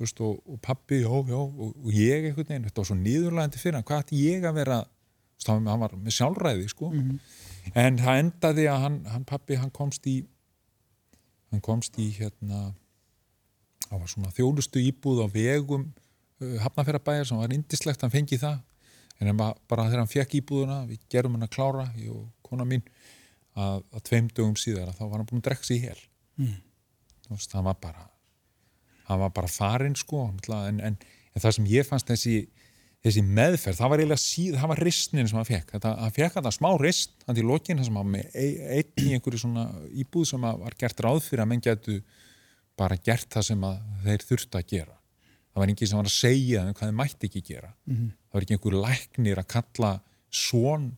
[0.00, 1.36] Veist, og, og pappi, já, já.
[1.36, 4.56] Og, og ég einhvern veginn, þetta var svo nýðurlægandi fyrir hann, hvað ætti ég að
[4.56, 4.78] vera?
[5.44, 6.88] Hann var með sjálfræði sko.
[6.90, 7.18] Mm -hmm.
[7.72, 10.20] En það endaði að hann, hann pappi, hann komst í
[11.50, 12.74] hann komst í hérna
[13.88, 15.88] það var svona þjólustu íbúð á vegum
[16.42, 18.56] Uh, hafnafjörðabæjar sem var indislegt, hann fengi það
[19.22, 22.82] en bara þegar hann fekk íbúðuna við gerum hann að klára, ég og kona mín
[23.54, 26.00] að, að tveim dögum síðar þá var hann búin að drekka sér í hel
[26.42, 26.56] mm.
[27.28, 28.02] þannig að hann var bara
[29.06, 32.34] hann var bara farinn sko en, en, en það sem ég fannst þessi
[33.04, 36.36] þessi meðferð, það var eiginlega síð það var ristnin sem hann fekk, þetta, hann fekk
[36.38, 40.28] þetta smá rist, hann til lokin, það sem hann með einn í einhverju svona íbúð
[40.30, 41.98] sem var gert ráð fyrir að menn getu
[42.80, 43.66] bara gert það sem
[44.06, 44.96] þeir þurftu að gera.
[45.54, 47.74] Það var enginn sem var að segja um hvað þið mætti ekki gera.
[47.84, 48.08] Mm -hmm.
[48.24, 49.90] það var ekki einhver læknir að kalla
[50.34, 50.88] svon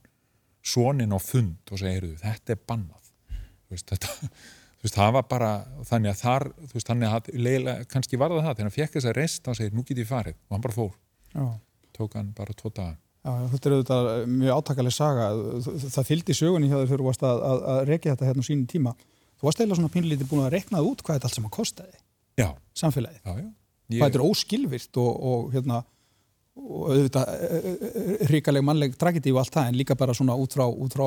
[0.66, 3.10] svonin á fund og segja þetta er bannað.
[3.68, 4.30] Veist, þetta,
[4.82, 5.50] veist, það var bara
[5.84, 9.10] þannig að þar veist, þannig að leila, kannski var það það þegar hann fekk þess
[9.10, 10.38] að rest og segja nú get ég farið.
[10.48, 10.94] Og hann bara fór.
[11.34, 11.46] Já.
[11.96, 12.96] Tók hann bara tvo daga.
[13.26, 15.28] Já, þetta er auðvitað mjög átakalega saga.
[15.66, 18.92] Það fylgdi sögunni hjá þér fyrir að, að, að rekja þetta hérna á sínum tíma.
[19.36, 21.98] Þú varst eiginlega svona pínlítið búin að reknað út hvað þetta allt sem að kostiði
[22.76, 23.20] samfélagið.
[23.24, 23.48] Já, já.
[23.86, 24.00] Ég...
[24.00, 25.82] Hvað er óskilvirt og, og hérna
[26.56, 30.56] og auðvitað eh, eh, ríkaleg mannleg tragedi og allt það en líka bara svona út
[30.56, 31.06] frá, út frá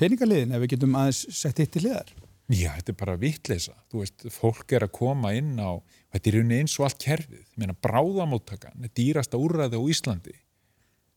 [0.00, 2.10] peningaliðin ef við getum aðeins sett hitt í hliðar.
[2.50, 3.74] Já, þetta er bara vittleisa.
[3.92, 5.78] Þú veist, fólk er að koma inn á,
[6.12, 7.44] þetta er unni eins og allt kerfið.
[7.44, 10.34] Ég meina, bráðamóttakan er dýrasta úrræði á Íslandi.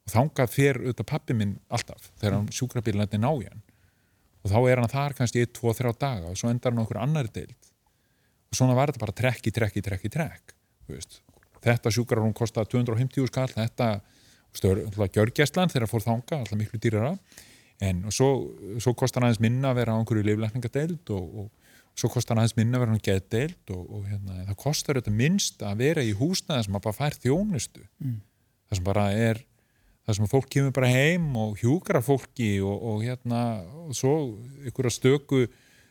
[0.06, 3.64] Og þangað fer auðvitað pappi minn alltaf, þegar hann sjúkrabílandi ná í hann.
[4.46, 7.02] Og þá er hann þar kannski 1, 2, 3 daga og svo endar hann okkur
[7.02, 7.72] annar deild.
[8.54, 10.54] Og svona var þetta bara trekk í trekk í trekk í trekk.
[11.66, 13.90] Þetta sjúkrarún kostaði 250 skall, þetta
[14.56, 17.16] stöður gjörgjæslan þegar fór þanga, alltaf miklu dýrara
[17.84, 18.30] en svo,
[18.80, 22.78] svo kostar aðeins minna að vera á einhverju liflækningadeild og, og svo kostar aðeins minna
[22.78, 26.14] að vera á einhverju geðdeild og, og hérna, það kostar þetta minnst að vera í
[26.16, 28.16] húsnaði sem að bara fær þjónustu mm.
[28.70, 29.44] það sem bara er
[30.06, 33.44] það sem fólk kemur bara heim og hjúkrar fólki og, og hérna
[33.84, 34.16] og svo
[34.64, 35.46] einhverja stöku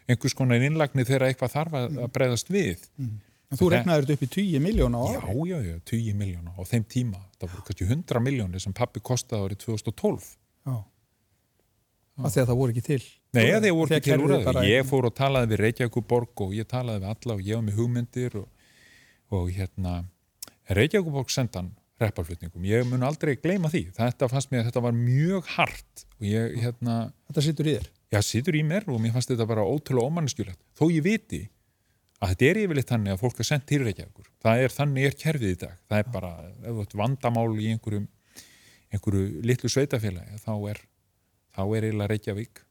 [0.09, 3.15] einhvers konar innlagni þegar eitthvað þarf að, að breyðast við mm.
[3.55, 5.19] Þú regnaður þetta upp í 10 miljóna á ári?
[5.21, 9.03] Já, já, já, 10 miljóna á þeim tíma það voru kannski 100 miljónir sem pappi
[9.05, 10.44] kostaði árið 2012 Já
[12.23, 13.05] af því að það voru ekki til.
[13.35, 16.69] Nei, það voru ekki til úr það ég fór og talaði við Reykjavíkuborg og ég
[16.71, 18.69] talaði við alla og ég var með hugmyndir og,
[19.35, 19.95] og hérna
[20.79, 21.73] Reykjavíkuborg sendan
[22.03, 23.85] reppalflutningum, ég mun aldrei gleyma því.
[23.95, 26.97] Þetta fannst mér að þetta var mjög hart og ég hérna
[27.31, 27.91] Þetta sittur í þér?
[28.15, 31.43] Já, sittur í mér og mér fannst þetta bara ótrúlega ómannskjulegt þó ég viti
[32.23, 34.29] að þetta er yfirleitt þannig að fólk er sendt til Reykjavíkur.
[34.43, 35.79] Það er þannig er kerfið í dag.
[35.91, 36.33] Það er bara,
[36.71, 38.03] ef vandamál í einhverju,
[38.95, 40.83] einhverju litlu sveitafélagi þá er
[41.55, 42.63] þá er eiginlega Reykjavík.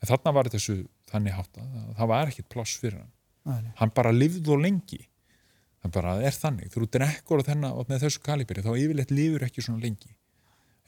[0.00, 0.76] En þarna var þessu
[1.10, 3.12] þannig hátt að það var ekkit pláss fyrir hann.
[3.44, 5.02] Æ, hann bara livð og lengi.
[5.80, 10.12] Það bara er þannig, þú drekkur með þessu kaliberi, þá yfirleitt lifur ekki svona lengi.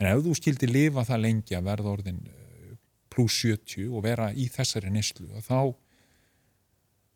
[0.00, 2.74] En ef þú skildi lifa það lengi að verða orðin eh,
[3.12, 5.72] pluss 70 og vera í þessari neslu þá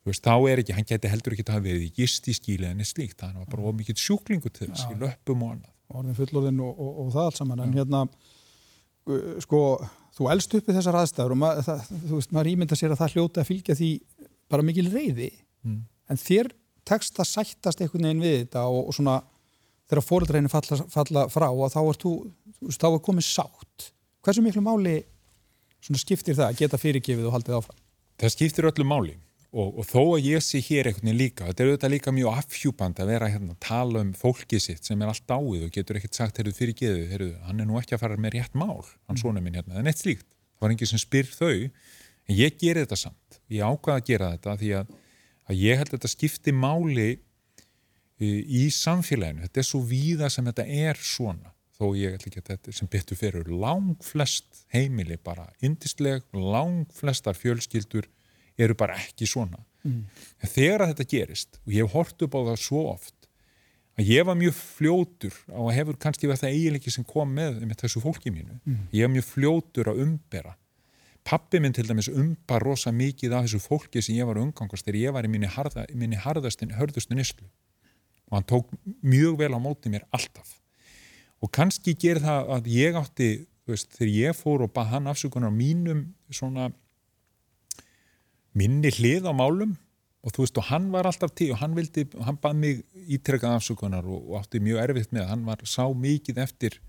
[0.07, 2.69] veist, þá er ekki, hann geti heldur ekki að hafa verið í gist í skíli
[2.69, 5.73] en slíkt, það var bara mikið sjúklingu til þess, í löpum og annað.
[5.97, 7.63] Orðin fullorðin og, og, og það allt saman.
[7.63, 8.01] En hérna
[9.43, 9.61] sko,
[10.17, 13.01] þú elst upp í þessar aðstæður og mað, það, þú veist, maður ímynda sér að
[13.03, 13.91] það hljóta að fylgja því
[14.51, 15.31] bara mikil reyði
[15.65, 15.81] mm.
[16.11, 16.51] en þér
[16.87, 19.19] tekst að sættast einhvern veginn við þetta og, og svona
[19.87, 22.13] þegar fóröldreinu falla, falla frá og þá er, þú,
[22.75, 23.91] þá er komið sátt
[24.25, 24.97] hversu miklu máli
[25.87, 27.79] skiptir það að geta fyrirgefið og haldið áfram?
[28.17, 29.15] Það skiptir öllu máli
[29.55, 32.39] Og, og þó að ég sé hér einhvern veginn líka, þetta er auðvitað líka mjög
[32.41, 35.99] afhjúpand að vera hérna að tala um fólkið sitt sem er allt dáið og getur
[35.99, 38.83] ekkert sagt, heyrðu fyrir geðu, heyrðu, hann er nú ekki að fara með rétt mál,
[39.07, 39.21] hann mm.
[39.21, 41.53] svona minn hérna, en eitt slíkt, það var enginn sem spyr þau,
[42.27, 44.91] en ég ger þetta samt, ég ákvaða að gera þetta því að,
[45.47, 47.07] að ég held að þetta skipti máli
[48.19, 52.43] í, í samfélaginu, þetta er svo víða sem þetta er svona, þó ég held ekki
[52.43, 58.11] að þetta sem betur fyrir lang flest heimili bara indisleg, lang flestar fjölskyldur
[58.57, 59.63] eru bara ekki svona.
[59.85, 60.07] Mm.
[60.41, 63.27] en þegar að þetta gerist og ég hef hort upp á það svo oft
[63.97, 67.83] að ég var mjög fljótur og hefur kannski verið það eiginleiki sem kom með með
[67.83, 68.57] þessu fólki mínu.
[68.65, 68.81] Mm.
[68.93, 70.55] ég var mjög fljótur að umbera.
[71.27, 74.99] Pappi minn til dæmis umbar rosa mikið af þessu fólki sem ég var umgangast þegar
[75.01, 77.47] ég var í minni, harða, minni harðastin, hörðustu nýslu
[78.27, 80.57] og hann tók mjög vel á móti mér alltaf.
[81.41, 83.29] Og kannski gerir það að ég átti
[83.67, 86.69] veist, þegar ég fór og bað hann afsökunar á mínum svona
[88.57, 89.75] minni hlið á málum
[90.25, 93.59] og þú veist og hann var alltaf til og hann vildi, hann bað mig ítrekkað
[93.59, 96.79] afsökunar og, og átti mjög erfitt með hann var sá mikið eftir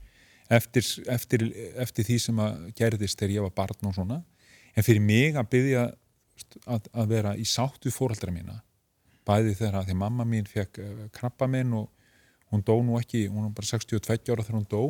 [0.48, 1.44] eftir, eftir,
[1.76, 4.22] eftir því sem að gerðist þegar ég var barn og svona.
[4.74, 5.84] En fyrir mig að byggja
[6.70, 8.58] að, að vera í sáttu fóraldra mína
[9.28, 11.90] bæði þegar að því mamma mín fekk uh, krabba minn og
[12.48, 14.82] hún dó nú ekki, hún var bara 62 ára þegar hún dó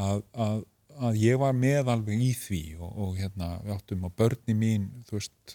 [0.00, 0.64] að, að,
[1.06, 4.88] að ég var með alveg í því og, og hérna við áttum á börni mín
[5.06, 5.54] þú veist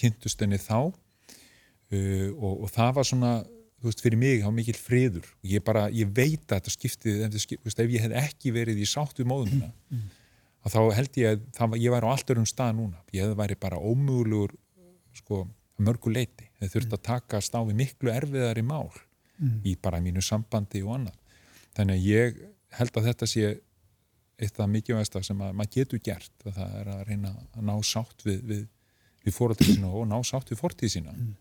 [0.00, 3.34] kynntust henni þá uh, og, og það var svona
[3.84, 5.26] þú veist, fyrir mig, það var mikil friður.
[5.42, 7.34] Og ég bara, ég veit að þetta skiptið ef,
[7.68, 10.70] ef ég hef ekki verið í sátt við móðumina mm, mm.
[10.72, 13.02] þá held ég að það, ég væri á allt örum stað núna.
[13.12, 14.54] Ég hef væri bara ómögulegur
[15.14, 15.42] sko,
[15.84, 19.60] mörguleiti, þeir þurft að taka stáfi miklu erfiðari mál mm.
[19.68, 21.20] í bara mínu sambandi og annað.
[21.76, 22.42] Þannig að ég
[22.78, 23.54] held að þetta sé
[24.44, 27.74] eitt af mikilvægsta sem að maður getur gert að það er að reyna að ná
[27.86, 28.64] sátt við, við
[29.24, 31.14] við fóröldur sína og ná sátt við fortíð sína.
[31.14, 31.34] Mm.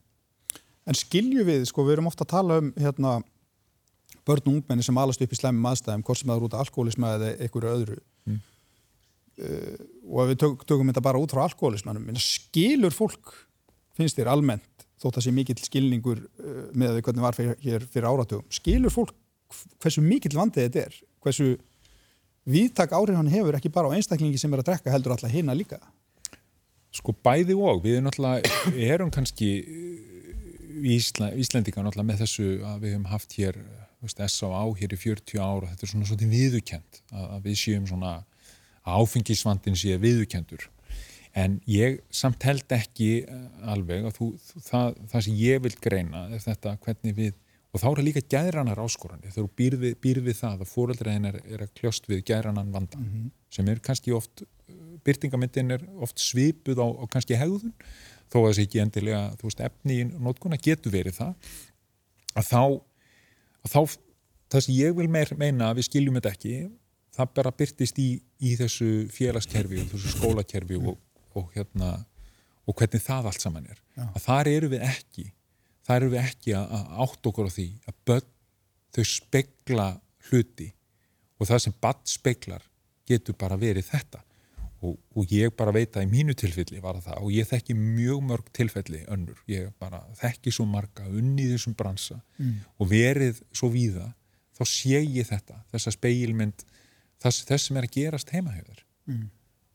[0.89, 3.13] En skilju við, sko, við erum ofta að tala um hérna,
[4.27, 6.65] börn og ungmenni sem alast upp í slemmi maðurstæðum, hvort sem það er út af
[6.65, 7.97] alkoholisma eða einhverju öðru.
[8.27, 8.41] Mm.
[9.33, 13.33] Uh, og við tök, tökum þetta bara út frá alkoholismanum, skilur fólk,
[13.97, 17.87] finnst þér almennt, þótt að sé mikill skilningur uh, með því hvernig var fyrir, hér
[17.89, 19.15] fyrir áratugum, skilur fólk
[19.81, 21.49] hversu mikill vandið þetta er, hversu
[22.49, 25.55] viðtak áhrif hann hefur ekki bara á einstaklingi sem er að drekka heldur alltaf hina
[25.57, 25.79] líka?
[26.93, 28.57] Sko bæði og, við erum náttúrulega,
[28.93, 29.49] erum kannski
[30.83, 33.57] Ísla, Íslendinga náttúrulega með þessu að við hefum haft hér
[34.03, 34.63] S.A.A.
[34.77, 38.13] hér í 40 ára, þetta er svona svona viðukent að, að við séum svona
[38.83, 40.67] áfengisvandin sé viðukendur
[41.39, 44.27] en ég samt held ekki eh, alveg að þú,
[44.67, 47.31] það, það sem ég vil greina er þetta hvernig við
[47.73, 51.39] og þá eru líka gæðranar áskorandi þegar þú býr býr við það að fóreldræðin er,
[51.49, 53.29] er að kljóst við gæðranan vanda mm -hmm.
[53.49, 54.43] sem er kannski oft
[55.03, 57.73] byrtingamindin er oft svipuð á, á kannski hegðun
[58.31, 61.33] þó að þessi ekki endilega veist, efni í nótkuna getur verið það
[62.33, 62.63] að þá,
[63.63, 63.81] að þá
[64.53, 66.55] það sem ég vil meir, meina að við skiljum þetta ekki
[67.13, 68.09] það bara byrtist í,
[68.41, 70.97] í þessu félagskerfi og þessu skólakerfi og,
[71.37, 71.93] og, hérna,
[72.65, 74.07] og hvernig það allt saman er Já.
[74.07, 75.27] að þar eru við ekki
[75.87, 76.75] þar eru við ekki að,
[77.05, 78.29] átt okkur á því að börn
[78.93, 79.87] þau spegla
[80.29, 80.69] hluti
[81.39, 82.69] og það sem bad speglar
[83.09, 84.21] getur bara verið þetta
[84.83, 88.23] og, og ég bara veit að í mínu tilfelli var það og ég þekki mjög
[88.29, 92.55] mörg tilfelli önnur, ég bara þekki svo marga unni þessum bransa mm.
[92.77, 94.11] og verið svo víða
[94.53, 96.65] þá sé ég þetta, þessa speilmynd
[97.23, 99.23] þess, þess sem er að gerast heimahjöður mm.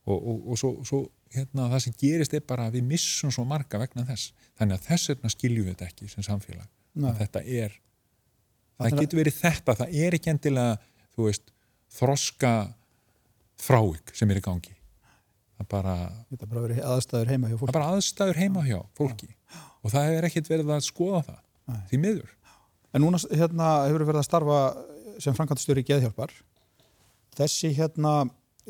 [0.09, 1.03] og, og, og svo, svo
[1.35, 4.33] hérna, það sem gerist er bara að við missum svo marga vegna þess.
[4.59, 6.67] Þannig að þess vegna skiljum við þetta ekki sem samfélag
[6.99, 7.11] Nei.
[7.11, 10.79] að þetta er það, það getur verið þetta, það er ekki endilega
[11.15, 11.53] þú veist,
[11.99, 12.53] þroska
[13.59, 14.75] fráik sem er í gangi.
[15.59, 15.95] Það bara
[16.31, 17.69] þetta er bara aðstæður heima hjá fólki.
[17.69, 19.31] það bara aðstæður heima hjá fólki.
[19.83, 21.81] Og það er ekkit verið að skoða það Nei.
[21.91, 22.35] því miður.
[22.95, 24.61] En núna hérna, hefur verið að starfa
[25.19, 26.33] sem framkvæmstjóri í geðhjálpar.
[27.39, 28.13] Þessi hérna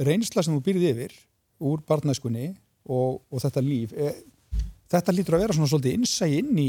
[0.01, 1.15] reynsla sem þú býrði yfir
[1.59, 2.51] úr barnæskunni
[2.89, 4.13] og, og þetta líf e,
[4.91, 6.69] þetta lítur að vera svona svolítið innsæg inn í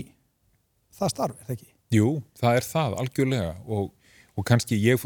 [0.99, 1.69] það starf, er það ekki?
[1.95, 3.91] Jú, það er það, algjörlega og,
[4.35, 5.05] og kannski ég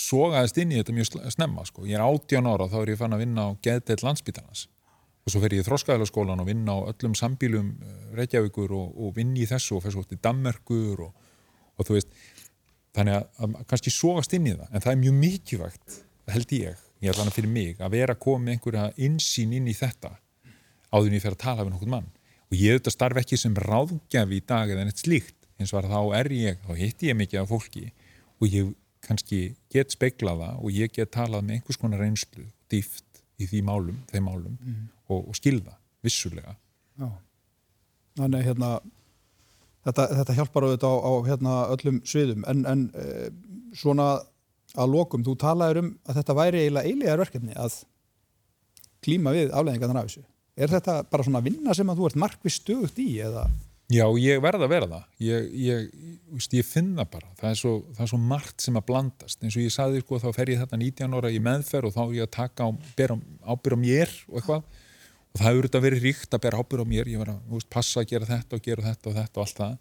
[0.00, 1.84] sogaðist inn í þetta mjög snemma sko.
[1.86, 4.64] ég er 18 ára og þá er ég fann að vinna á geðdeitt landsbytarnas
[5.24, 9.14] og svo fer ég í þróskaðalaskólan og vinna á öllum sambílum eh, Reykjavíkur og, og
[9.16, 12.10] vinn í þessu og fer svo til Dammerkur og þú veist
[12.94, 15.96] þannig að, að kannski sogast inn í það en það er mjög mikilvægt,
[16.34, 20.14] held ég ég ætla hana fyrir mig, að vera með einhverja insýn inn í þetta
[20.94, 22.08] áður en ég fer að tala við nokkur mann.
[22.50, 26.00] Og ég auðvitað starf ekki sem ráðgjafi í dag eða neitt slíkt, eins og þá
[26.20, 27.86] er ég þá hitti ég mikið af fólki
[28.40, 28.72] og ég
[29.04, 29.40] kannski
[29.72, 34.28] get speiklaða og ég get talað með einhvers konar reynslu dýft í því málum, þeim
[34.28, 34.84] málum mm.
[35.10, 35.74] og, og skilða,
[36.04, 36.54] vissulega.
[37.00, 37.08] Já,
[38.20, 38.70] þannig hérna
[39.84, 42.46] þetta, þetta hjálpar auðvitað á, á hérna, öllum sviðum.
[42.50, 43.08] En, en e,
[43.76, 44.08] svona
[44.74, 47.76] að lokum, þú talaður um að þetta væri eiginlega eiginlegar verkefni að
[49.04, 50.24] klíma við afleggingarnar af þessu.
[50.54, 53.44] Er þetta bara svona vinna sem að þú ert markvið stöðut í eða?
[53.92, 55.02] Já, ég verða að vera það.
[55.20, 57.28] Ég, ég, ég, ég finna bara.
[57.36, 59.42] Það er, svo, það er svo margt sem að blandast.
[59.44, 62.00] En svo ég saði sko þá fer ég þetta 19 ára í meðferð og þá
[62.04, 64.80] er ég að taka á, ábyrja á mér og eitthvað.
[65.34, 67.10] Og það hefur þetta verið ríkt að bera ábyrja á mér.
[67.12, 69.60] Ég var að veist, passa að gera þetta og gera þetta og þetta og allt
[69.60, 69.76] það.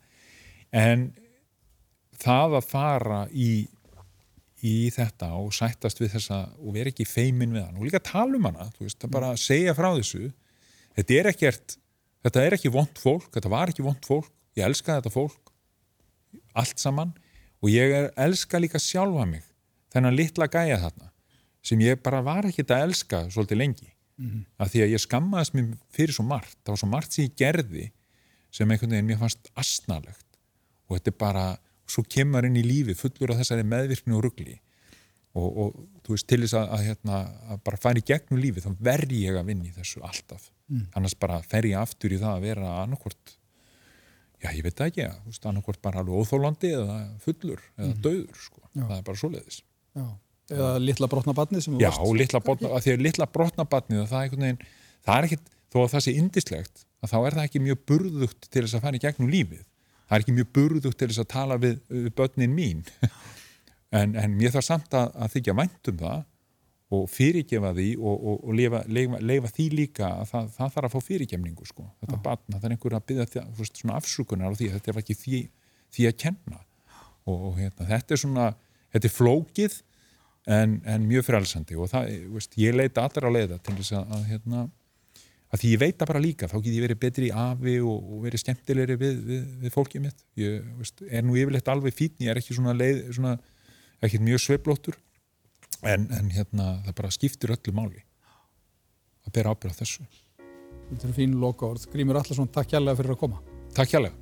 [0.84, 1.08] En
[2.26, 3.50] það að fara í
[4.64, 8.38] í þetta og sættast við þessa og vera ekki feimin við hann og líka tala
[8.38, 10.30] um hana, þú veist, það bara að segja frá þessu.
[10.96, 11.78] Þetta er ekkert
[12.24, 15.52] þetta er ekki vond fólk, þetta var ekki vond fólk ég elska þetta fólk
[16.58, 17.12] allt saman
[17.64, 19.44] og ég er, elska líka sjálfa mig
[19.94, 21.10] þennan litla gæja þarna
[21.64, 23.90] sem ég bara var ekki að elska svolítið lengi.
[24.14, 24.42] Mm -hmm.
[24.62, 27.36] af því að ég skammaðist mér fyrir svo margt það var svo margt sem ég
[27.36, 27.92] gerði
[28.52, 30.38] sem einhvern veginn mér fannst astnalegt
[30.86, 31.46] og þetta er bara
[31.90, 34.58] svo kemur inn í lífi fullur af þessari meðvirkni og ruggli
[35.34, 37.22] og, og þú veist til þess að, að, hérna,
[37.54, 40.50] að bara í gegnum lífi þá verð ég að vinna í þessu alltaf.
[40.72, 40.86] Mm.
[40.96, 43.34] annars bara fer ég aftur í það að vera annarkvort
[44.44, 47.98] já ég veit ekki að annarkvort bara alveg óþólandi eða fullur eða mm.
[48.06, 48.62] döður sko.
[48.76, 49.60] það er bara svo leiðis
[50.54, 54.66] eða litla brotnabatni já, litla brotna, því að litla brotnabatni það er,
[55.18, 58.64] er ekkit þó að það sé indislegt að þá er það ekki mjög burðugt til
[58.66, 59.64] þess að í gegnum lífið
[60.14, 62.84] það er ekki mjög burðugt til þess að tala við, við börnin mín.
[63.94, 66.22] En, en mér þarf samt að, að þykja væntum það
[66.98, 70.88] og fyrirgefa því og, og, og leifa, leifa, leifa því líka að það, það þarf
[70.88, 71.86] að fá fyrirgefningu sko.
[72.02, 73.44] þetta batna, það er einhver að byggja
[74.00, 75.42] afsökunar á því, þetta er ekki því,
[75.94, 76.64] því að kenna.
[77.30, 78.48] Og, og hérna, þetta er svona,
[78.96, 79.78] þetta er flókið
[80.58, 84.18] en, en mjög frælsandi og það, veist, ég leita allra á leiða til þess að,
[84.18, 84.66] að hérna
[85.54, 87.98] að því ég veit það bara líka, þá get ég verið betri í afi og,
[88.02, 90.24] og verið skemmtilegri við, við, við fólkið mitt.
[90.42, 93.36] Ég veist, er nú yfirleitt alveg fítn, ég er ekki svona leið, svona,
[94.04, 94.98] ekki mjög sveiblóttur,
[95.86, 98.02] en, en hérna það bara skiptir öllu máli
[99.28, 100.08] að bera ábyrða þessu.
[100.90, 101.86] Þetta er fín loka orð.
[101.94, 103.42] Grímur Allarsson, takk hjálpa fyrir að koma.
[103.78, 104.14] Takk hjálpa.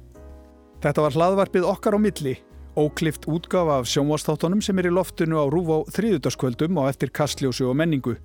[0.82, 2.36] Þetta var hlaðvarpið okkar á milli,
[2.80, 7.70] óklift útgafa af sjónvastáttunum sem er í loftinu á Rúf á þriðutaskvöldum og eftir kastljósu
[7.70, 8.18] og menningu.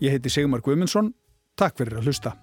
[0.00, 1.12] Ég heiti Sigmar Guimundsson,
[1.58, 2.36] takk fyrir að hlusta.